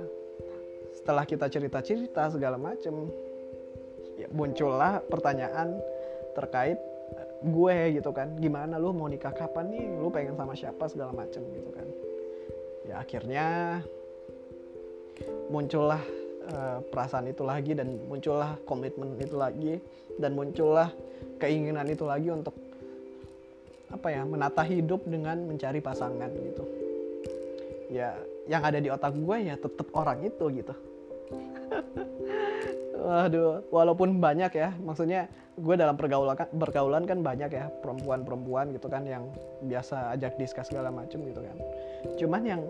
setelah 0.96 1.24
kita 1.28 1.46
cerita-cerita 1.52 2.32
segala 2.32 2.56
macem, 2.56 3.12
ya 4.16 4.26
muncullah 4.32 5.04
pertanyaan 5.04 5.76
terkait 6.32 6.80
gue 7.44 7.76
gitu 8.00 8.10
kan. 8.16 8.32
Gimana 8.40 8.80
lu 8.80 8.96
mau 8.96 9.06
nikah? 9.06 9.36
Kapan 9.36 9.68
nih? 9.68 9.84
Lu 10.00 10.08
pengen 10.08 10.34
sama 10.34 10.56
siapa? 10.56 10.88
Segala 10.88 11.12
macem 11.12 11.44
gitu 11.52 11.70
kan. 11.70 11.86
Ya 12.88 13.00
akhirnya 13.00 13.46
muncullah 15.52 16.00
uh, 16.48 16.78
perasaan 16.88 17.28
itu 17.28 17.44
lagi 17.44 17.76
dan 17.76 18.00
muncullah 18.08 18.56
komitmen 18.64 19.16
itu 19.20 19.36
lagi 19.36 19.78
dan 20.16 20.32
muncullah 20.32 20.90
keinginan 21.38 21.86
itu 21.88 22.04
lagi 22.08 22.28
untuk 22.32 22.56
apa 23.92 24.08
ya 24.10 24.22
menata 24.24 24.62
hidup 24.64 25.04
dengan 25.04 25.44
mencari 25.44 25.80
pasangan 25.80 26.30
gitu 26.32 26.64
ya 27.92 28.16
yang 28.48 28.62
ada 28.64 28.80
di 28.80 28.88
otak 28.88 29.16
gue 29.16 29.36
ya 29.48 29.54
tetap 29.56 29.88
orang 29.92 30.24
itu 30.24 30.44
gitu 30.52 30.74
Waduh, 33.04 33.68
walaupun 33.68 34.16
banyak 34.16 34.48
ya, 34.56 34.72
maksudnya 34.80 35.28
gue 35.60 35.74
dalam 35.76 35.92
pergaulan 35.92 36.40
pergaulan 36.56 37.04
kan 37.04 37.20
banyak 37.20 37.52
ya 37.52 37.68
perempuan-perempuan 37.84 38.72
gitu 38.72 38.88
kan 38.88 39.04
yang 39.04 39.28
biasa 39.60 40.16
ajak 40.16 40.40
diskus 40.40 40.72
segala 40.72 40.88
macem 40.88 41.20
gitu 41.28 41.44
kan. 41.44 41.56
Cuman 42.16 42.42
yang 42.48 42.64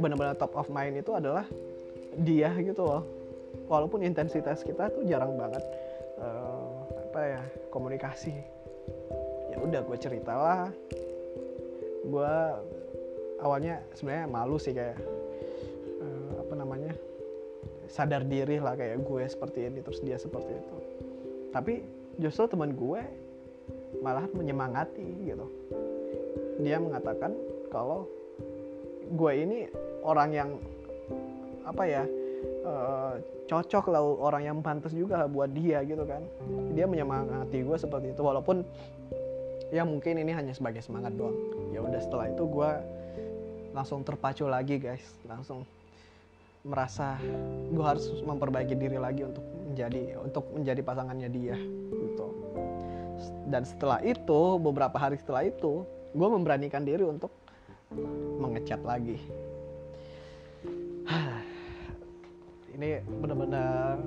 benar-benar 0.00 0.40
top 0.40 0.56
of 0.56 0.72
mind 0.72 1.04
itu 1.04 1.12
adalah 1.12 1.44
dia 2.16 2.48
gitu 2.64 2.80
loh. 2.80 3.04
Walaupun 3.68 4.00
intensitas 4.00 4.64
kita 4.64 4.88
tuh 4.88 5.04
jarang 5.04 5.36
banget 5.36 5.60
uh, 6.16 6.88
apa 7.12 7.20
ya 7.20 7.42
komunikasi. 7.68 8.53
Ya 9.54 9.56
udah 9.62 9.80
gue 9.86 9.98
ceritalah. 10.02 10.74
Gue 12.04 12.34
awalnya 13.38 13.78
sebenarnya 13.94 14.26
malu 14.26 14.58
sih 14.58 14.74
kayak 14.74 14.98
uh, 16.02 16.42
apa 16.42 16.54
namanya 16.58 16.92
sadar 17.86 18.26
diri 18.26 18.58
lah 18.58 18.74
kayak 18.74 19.06
gue 19.06 19.22
seperti 19.30 19.70
ini 19.70 19.78
terus 19.78 20.02
dia 20.02 20.18
seperti 20.18 20.58
itu. 20.58 20.76
Tapi 21.54 21.86
justru 22.18 22.50
teman 22.50 22.74
gue 22.74 23.02
malah 24.02 24.26
menyemangati 24.34 25.06
gitu. 25.22 25.46
Dia 26.58 26.82
mengatakan 26.82 27.30
kalau 27.70 28.10
gue 29.06 29.32
ini 29.38 29.70
orang 30.02 30.30
yang 30.34 30.50
apa 31.62 31.82
ya 31.86 32.02
uh, 32.66 33.14
cocok 33.44 33.84
lah 33.92 34.02
orang 34.02 34.42
yang 34.48 34.58
pantas 34.64 34.90
juga 34.96 35.30
buat 35.30 35.52
dia 35.54 35.84
gitu 35.86 36.02
kan. 36.02 36.26
Dia 36.74 36.90
menyemangati 36.90 37.62
gue 37.62 37.76
seperti 37.78 38.10
itu 38.16 38.22
walaupun 38.24 38.66
ya 39.74 39.82
mungkin 39.82 40.22
ini 40.22 40.30
hanya 40.30 40.54
sebagai 40.54 40.78
semangat 40.86 41.18
doang. 41.18 41.34
Ya 41.74 41.82
udah 41.82 41.98
setelah 41.98 42.30
itu 42.30 42.46
gue 42.46 42.70
langsung 43.74 44.06
terpacu 44.06 44.46
lagi 44.46 44.78
guys. 44.78 45.02
Langsung 45.26 45.66
merasa 46.62 47.18
gue 47.74 47.82
harus 47.84 48.06
memperbaiki 48.22 48.78
diri 48.78 48.96
lagi 48.96 49.26
untuk 49.26 49.42
menjadi 49.42 50.16
untuk 50.22 50.46
menjadi 50.54 50.80
pasangannya 50.86 51.28
dia 51.34 51.58
gitu. 51.90 52.26
Dan 53.50 53.66
setelah 53.66 53.98
itu 54.06 54.62
beberapa 54.62 54.94
hari 54.94 55.18
setelah 55.18 55.42
itu 55.42 55.82
gue 56.14 56.28
memberanikan 56.30 56.86
diri 56.86 57.02
untuk 57.02 57.34
mengecat 58.38 58.78
lagi. 58.86 59.18
Ini 62.78 63.02
benar-benar 63.22 63.98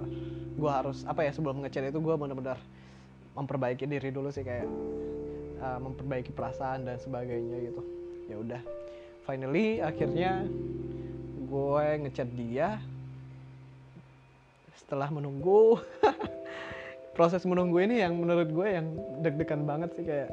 gue 0.57 0.71
harus 0.71 1.03
apa 1.03 1.27
ya 1.27 1.31
sebelum 1.35 1.61
ngecat 1.61 1.91
itu 1.91 1.99
gue 1.99 2.15
benar-benar 2.17 2.57
memperbaiki 3.37 3.85
diri 3.85 4.09
dulu 4.09 4.33
sih 4.33 4.41
kayak 4.41 4.65
uh, 5.61 5.79
memperbaiki 5.81 6.31
perasaan 6.33 6.85
dan 6.85 6.97
sebagainya 7.01 7.57
gitu. 7.71 7.81
Ya 8.27 8.35
udah. 8.37 8.61
Finally 9.27 9.83
akhirnya 9.83 10.47
gue 11.47 11.85
ngechat 12.07 12.29
dia. 12.35 12.79
Setelah 14.77 15.11
menunggu 15.11 15.81
proses 17.17 17.43
menunggu 17.43 17.81
ini 17.83 17.99
yang 17.99 18.15
menurut 18.15 18.47
gue 18.47 18.67
yang 18.67 18.87
deg-degan 19.19 19.67
banget 19.67 19.89
sih 19.97 20.05
kayak 20.05 20.29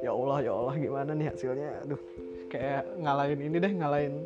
ya 0.00 0.14
Allah 0.14 0.38
ya 0.40 0.52
Allah 0.54 0.74
gimana 0.78 1.10
nih 1.12 1.28
hasilnya? 1.34 1.84
Aduh. 1.84 2.00
Kayak 2.48 2.88
ngalahin 2.96 3.40
ini 3.44 3.56
deh 3.60 3.72
ngalahin 3.76 4.24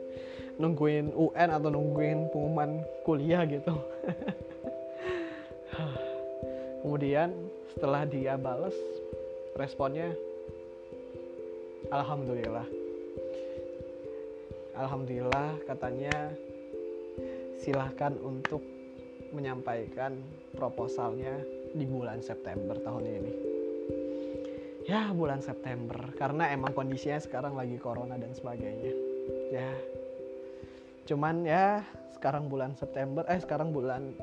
nungguin 0.63 1.11
UN 1.11 1.49
atau 1.51 1.69
nungguin 1.75 2.31
pengumuman 2.31 2.87
kuliah 3.03 3.43
gitu. 3.49 3.75
Kemudian 6.83 7.35
setelah 7.75 8.07
dia 8.07 8.39
bales 8.39 8.75
responnya 9.57 10.13
Alhamdulillah 11.91 12.69
Alhamdulillah 14.79 15.59
katanya 15.67 16.33
silahkan 17.61 18.15
untuk 18.23 18.63
menyampaikan 19.31 20.19
proposalnya 20.55 21.39
di 21.73 21.85
bulan 21.89 22.21
September 22.21 22.77
tahun 22.81 23.05
ini. 23.07 23.33
Ya 24.83 25.15
bulan 25.15 25.41
September 25.41 26.11
karena 26.19 26.51
emang 26.51 26.75
kondisinya 26.75 27.23
sekarang 27.23 27.55
lagi 27.55 27.79
corona 27.79 28.19
dan 28.19 28.35
sebagainya. 28.35 28.93
Ya 29.53 29.71
cuman 31.07 31.47
ya 31.47 31.83
sekarang 32.19 32.47
bulan 32.47 32.75
September 32.79 33.27
eh 33.27 33.39
sekarang 33.39 33.75
bulan 33.75 34.15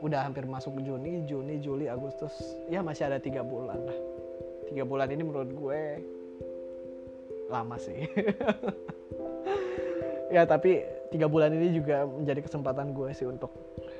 udah 0.00 0.24
hampir 0.28 0.46
masuk 0.46 0.78
Juni, 0.84 1.24
Juni, 1.26 1.58
Juli, 1.58 1.86
Agustus 1.90 2.32
ya 2.70 2.84
masih 2.84 3.08
ada 3.08 3.18
tiga 3.18 3.40
bulan 3.40 3.80
lah. 3.82 3.98
Tiga 4.68 4.84
bulan 4.84 5.08
ini 5.08 5.22
menurut 5.24 5.50
gue 5.50 5.82
lama 7.48 7.80
sih. 7.80 8.04
ya 10.34 10.44
tapi 10.44 10.84
tiga 11.08 11.24
bulan 11.24 11.56
ini 11.56 11.72
juga 11.72 12.04
menjadi 12.04 12.44
kesempatan 12.44 12.92
gue 12.92 13.10
sih 13.16 13.24
untuk 13.24 13.48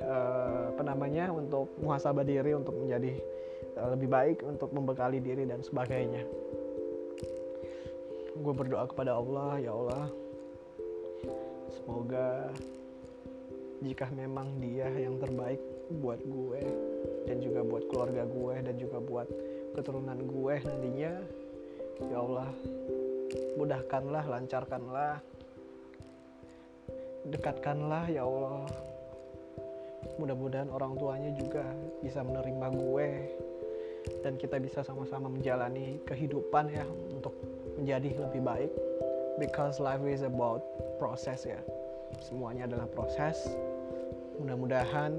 uh, 0.05 0.69
apa 0.69 0.83
namanya 0.85 1.33
untuk 1.33 1.73
muhasabah 1.81 2.21
diri 2.21 2.53
untuk 2.53 2.77
menjadi 2.77 3.17
uh, 3.81 3.97
lebih 3.97 4.09
baik 4.09 4.37
untuk 4.45 4.69
membekali 4.69 5.17
diri 5.17 5.49
dan 5.49 5.65
sebagainya 5.65 6.21
gue 8.39 8.53
berdoa 8.55 8.87
kepada 8.87 9.17
Allah 9.17 9.57
ya 9.57 9.73
Allah 9.73 10.05
semoga 11.73 12.53
jika 13.81 14.05
memang 14.13 14.61
dia 14.61 14.85
yang 14.93 15.17
terbaik 15.17 15.59
buat 15.97 16.21
gue 16.21 16.61
dan 17.25 17.41
juga 17.41 17.65
buat 17.65 17.89
keluarga 17.89 18.23
gue 18.29 18.55
dan 18.69 18.75
juga 18.77 19.01
buat 19.01 19.27
keturunan 19.73 20.19
gue 20.29 20.55
nantinya 20.61 21.13
ya 22.05 22.17
Allah 22.21 22.53
mudahkanlah 23.57 24.25
lancarkanlah. 24.25 25.21
Dekatkanlah 27.29 28.09
ya 28.09 28.25
Allah. 28.25 28.65
Mudah-mudahan 30.17 30.71
orang 30.71 30.95
tuanya 30.95 31.31
juga 31.35 31.63
bisa 31.99 32.23
menerima 32.23 32.67
gue 32.71 33.09
dan 34.23 34.39
kita 34.39 34.57
bisa 34.57 34.79
sama-sama 34.81 35.27
menjalani 35.27 35.99
kehidupan 36.07 36.71
ya 36.71 36.87
untuk 37.11 37.35
menjadi 37.77 38.27
lebih 38.27 38.41
baik. 38.43 38.71
Because 39.39 39.79
life 39.79 40.03
is 40.03 40.23
about 40.23 40.63
proses 40.99 41.47
ya. 41.47 41.59
Semuanya 42.19 42.67
adalah 42.67 42.87
proses. 42.91 43.39
Mudah-mudahan 44.39 45.15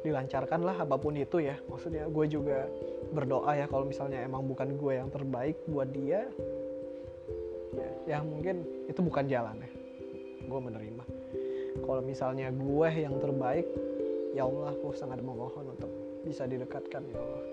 dilancarkan 0.00 0.60
lah 0.64 0.76
apa 0.82 0.96
pun 0.98 1.14
itu 1.14 1.38
ya. 1.44 1.58
Maksudnya 1.70 2.10
gue 2.10 2.26
juga 2.26 2.66
berdoa 3.10 3.52
ya 3.58 3.66
kalau 3.66 3.86
misalnya 3.86 4.22
emang 4.22 4.46
bukan 4.46 4.74
gue 4.78 4.92
yang 4.98 5.10
terbaik 5.10 5.58
buat 5.66 5.90
dia 5.90 6.26
ya, 8.08 8.22
mungkin 8.24 8.64
itu 8.88 9.00
bukan 9.02 9.24
jalan 9.28 9.56
ya. 9.60 9.70
Gue 10.46 10.60
menerima. 10.60 11.04
Kalau 11.84 12.02
misalnya 12.02 12.50
gue 12.50 12.88
yang 12.94 13.16
terbaik 13.22 13.66
ya 14.34 14.46
Allah 14.46 14.74
aku 14.74 14.94
sangat 14.94 15.22
memohon 15.22 15.74
untuk 15.74 15.90
bisa 16.22 16.46
didekatkan 16.46 17.02
ya 17.10 17.18
Allah. 17.18 17.44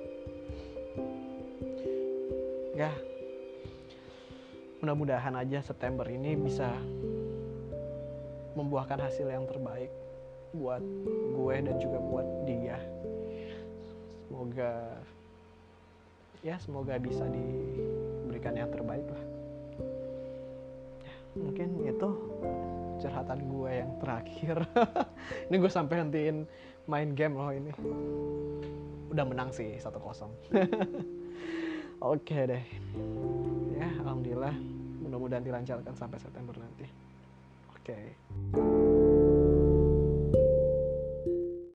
Ya. 2.77 2.91
Mudah-mudahan 4.77 5.33
aja 5.33 5.65
September 5.65 6.05
ini 6.05 6.37
bisa 6.37 6.69
membuahkan 8.53 9.09
hasil 9.09 9.25
yang 9.25 9.49
terbaik 9.49 9.89
buat 10.53 10.81
gue 11.33 11.55
dan 11.65 11.75
juga 11.81 11.97
buat 11.97 12.27
dia. 12.45 12.77
Semoga 14.29 15.01
ya 16.45 16.55
semoga 16.61 17.01
bisa 17.01 17.25
diberikan 17.25 18.53
yang 18.53 18.69
terbaik 18.69 19.03
lah 19.09 19.23
mungkin 21.37 21.85
itu 21.85 22.09
curhatan 22.97 23.39
gue 23.45 23.71
yang 23.71 23.91
terakhir. 24.01 24.57
Ini 25.47 25.55
gue 25.61 25.71
sampai 25.71 26.01
hentiin 26.01 26.49
main 26.89 27.13
game 27.13 27.37
loh 27.37 27.51
ini. 27.53 27.71
Udah 29.11 29.25
menang 29.27 29.53
sih 29.53 29.77
1-0 29.77 29.91
oke 32.13 32.37
deh. 32.47 32.63
Ya 33.75 33.89
alhamdulillah 34.03 34.55
mudah-mudahan 35.03 35.43
dilancarkan 35.45 35.95
sampai 35.95 36.19
September 36.19 36.55
nanti. 36.57 36.87
Oke 37.75 38.17